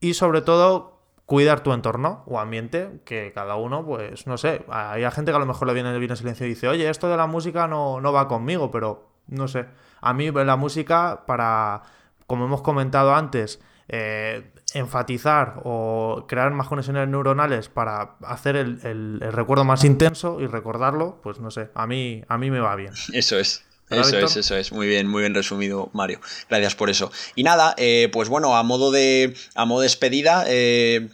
Y 0.00 0.14
sobre 0.14 0.40
todo, 0.40 1.02
cuidar 1.26 1.62
tu 1.62 1.74
entorno 1.74 2.22
o 2.24 2.40
ambiente, 2.40 3.02
que 3.04 3.30
cada 3.34 3.56
uno, 3.56 3.84
pues, 3.84 4.26
no 4.26 4.38
sé, 4.38 4.64
hay 4.70 5.02
gente 5.10 5.32
que 5.32 5.36
a 5.36 5.38
lo 5.38 5.44
mejor 5.44 5.68
le 5.68 5.74
viene, 5.74 5.98
viene 5.98 6.16
silencio 6.16 6.46
y 6.46 6.48
dice, 6.48 6.68
oye, 6.68 6.88
esto 6.88 7.10
de 7.10 7.18
la 7.18 7.26
música 7.26 7.68
no, 7.68 8.00
no 8.00 8.10
va 8.10 8.26
conmigo, 8.26 8.70
pero 8.70 9.10
no 9.26 9.48
sé. 9.48 9.66
A 10.00 10.14
mí 10.14 10.30
la 10.30 10.56
música, 10.56 11.24
para, 11.26 11.82
como 12.26 12.46
hemos 12.46 12.62
comentado 12.62 13.14
antes, 13.14 13.60
eh, 13.88 14.50
enfatizar 14.72 15.60
o 15.64 16.24
crear 16.26 16.52
más 16.52 16.68
conexiones 16.68 17.06
neuronales 17.06 17.68
para 17.68 18.16
hacer 18.22 18.56
el, 18.56 18.80
el, 18.82 19.20
recuerdo 19.30 19.66
más 19.66 19.84
intenso 19.84 20.40
y 20.40 20.46
recordarlo, 20.46 21.20
pues 21.22 21.38
no 21.38 21.50
sé, 21.50 21.68
a 21.74 21.86
mí, 21.86 22.24
a 22.28 22.38
mí 22.38 22.50
me 22.50 22.60
va 22.60 22.74
bien. 22.76 22.94
Eso 23.12 23.38
es. 23.38 23.62
Eso 23.90 24.18
es, 24.18 24.36
eso 24.36 24.56
es. 24.56 24.72
Muy 24.72 24.86
bien, 24.86 25.06
muy 25.06 25.20
bien 25.20 25.34
resumido, 25.34 25.90
Mario. 25.92 26.20
Gracias 26.48 26.74
por 26.74 26.88
eso. 26.88 27.12
Y 27.34 27.42
nada, 27.42 27.74
eh, 27.76 28.08
pues 28.12 28.28
bueno, 28.30 28.56
a 28.56 28.62
modo 28.62 28.90
de, 28.90 29.34
a 29.54 29.66
modo 29.66 29.80
de 29.80 29.84
despedida, 29.84 30.44
eh, 30.48 31.08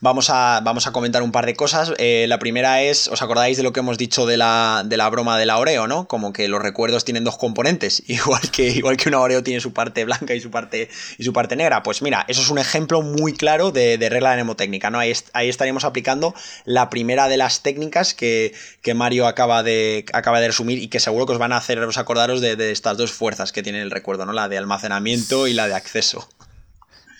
vamos, 0.00 0.30
a, 0.30 0.60
vamos 0.64 0.86
a 0.86 0.92
comentar 0.92 1.22
un 1.22 1.30
par 1.30 1.44
de 1.44 1.54
cosas. 1.54 1.92
Eh, 1.98 2.24
la 2.26 2.38
primera 2.38 2.82
es, 2.82 3.08
¿os 3.08 3.20
acordáis 3.20 3.58
de 3.58 3.62
lo 3.62 3.74
que 3.74 3.80
hemos 3.80 3.98
dicho 3.98 4.24
de 4.24 4.38
la, 4.38 4.82
de 4.86 4.96
la 4.96 5.10
broma 5.10 5.38
de 5.38 5.44
la 5.44 5.58
Oreo, 5.58 5.86
no? 5.86 6.08
Como 6.08 6.32
que 6.32 6.48
los 6.48 6.62
recuerdos 6.62 7.04
tienen 7.04 7.22
dos 7.22 7.36
componentes, 7.36 8.02
igual 8.08 8.50
que, 8.50 8.68
igual 8.68 8.96
que 8.96 9.10
una 9.10 9.20
Oreo 9.20 9.42
tiene 9.42 9.60
su 9.60 9.74
parte 9.74 10.04
blanca 10.06 10.34
y 10.34 10.40
su 10.40 10.50
parte, 10.50 10.88
y 11.18 11.24
su 11.24 11.34
parte 11.34 11.54
negra. 11.54 11.82
Pues 11.82 12.00
mira, 12.00 12.24
eso 12.28 12.40
es 12.40 12.48
un 12.48 12.58
ejemplo 12.58 13.02
muy 13.02 13.34
claro 13.34 13.72
de, 13.72 13.98
regla 14.08 14.30
de 14.30 14.36
mnemotécnica, 14.36 14.88
¿no? 14.88 14.98
Ahí, 14.98 15.12
ahí, 15.34 15.50
estaríamos 15.50 15.84
aplicando 15.84 16.34
la 16.64 16.88
primera 16.88 17.28
de 17.28 17.36
las 17.36 17.62
técnicas 17.62 18.14
que, 18.14 18.54
que 18.80 18.94
Mario 18.94 19.26
acaba 19.26 19.62
de, 19.62 20.06
acaba 20.14 20.40
de 20.40 20.46
resumir 20.46 20.78
y 20.78 20.88
que 20.88 20.98
seguro 20.98 21.26
que 21.26 21.32
os 21.32 21.38
van 21.38 21.52
a 21.52 21.58
hacer 21.58 21.78
acordaros 22.06 22.40
de, 22.40 22.54
de 22.54 22.70
estas 22.70 22.96
dos 22.96 23.12
fuerzas 23.12 23.50
que 23.50 23.64
tiene 23.64 23.82
el 23.82 23.90
recuerdo, 23.90 24.24
¿no? 24.24 24.32
La 24.32 24.48
de 24.48 24.56
almacenamiento 24.56 25.48
y 25.48 25.54
la 25.54 25.66
de 25.66 25.74
acceso. 25.74 26.28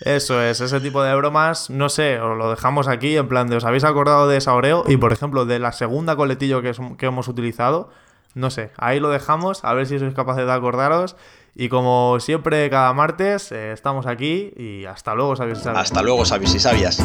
Eso 0.00 0.40
es, 0.40 0.60
ese 0.60 0.80
tipo 0.80 1.02
de 1.02 1.14
bromas, 1.14 1.70
no 1.70 1.88
sé, 1.88 2.20
os 2.20 2.36
lo 2.36 2.50
dejamos 2.50 2.86
aquí 2.86 3.16
en 3.16 3.28
plan 3.28 3.48
de 3.48 3.56
os 3.56 3.64
habéis 3.64 3.84
acordado 3.84 4.28
de 4.28 4.36
esa 4.36 4.52
Oreo 4.52 4.84
y 4.86 4.98
por 4.98 5.12
ejemplo 5.12 5.46
de 5.46 5.58
la 5.58 5.72
segunda 5.72 6.16
coletillo 6.16 6.60
que, 6.60 6.72
que 6.98 7.06
hemos 7.06 7.28
utilizado, 7.28 7.90
no 8.34 8.50
sé, 8.50 8.70
ahí 8.76 9.00
lo 9.00 9.08
dejamos, 9.08 9.64
a 9.64 9.72
ver 9.72 9.86
si 9.86 9.98
sois 9.98 10.12
capaces 10.12 10.44
de 10.44 10.52
acordaros 10.52 11.16
y 11.54 11.70
como 11.70 12.20
siempre 12.20 12.68
cada 12.68 12.92
martes 12.92 13.50
eh, 13.50 13.72
estamos 13.72 14.06
aquí 14.06 14.52
y 14.56 14.84
hasta 14.84 15.14
luego, 15.14 15.34
sabias. 15.34 15.66
Hasta 15.66 16.02
luego, 16.02 16.26
sabios 16.26 16.54
y 16.54 16.60
sabias. 16.60 17.02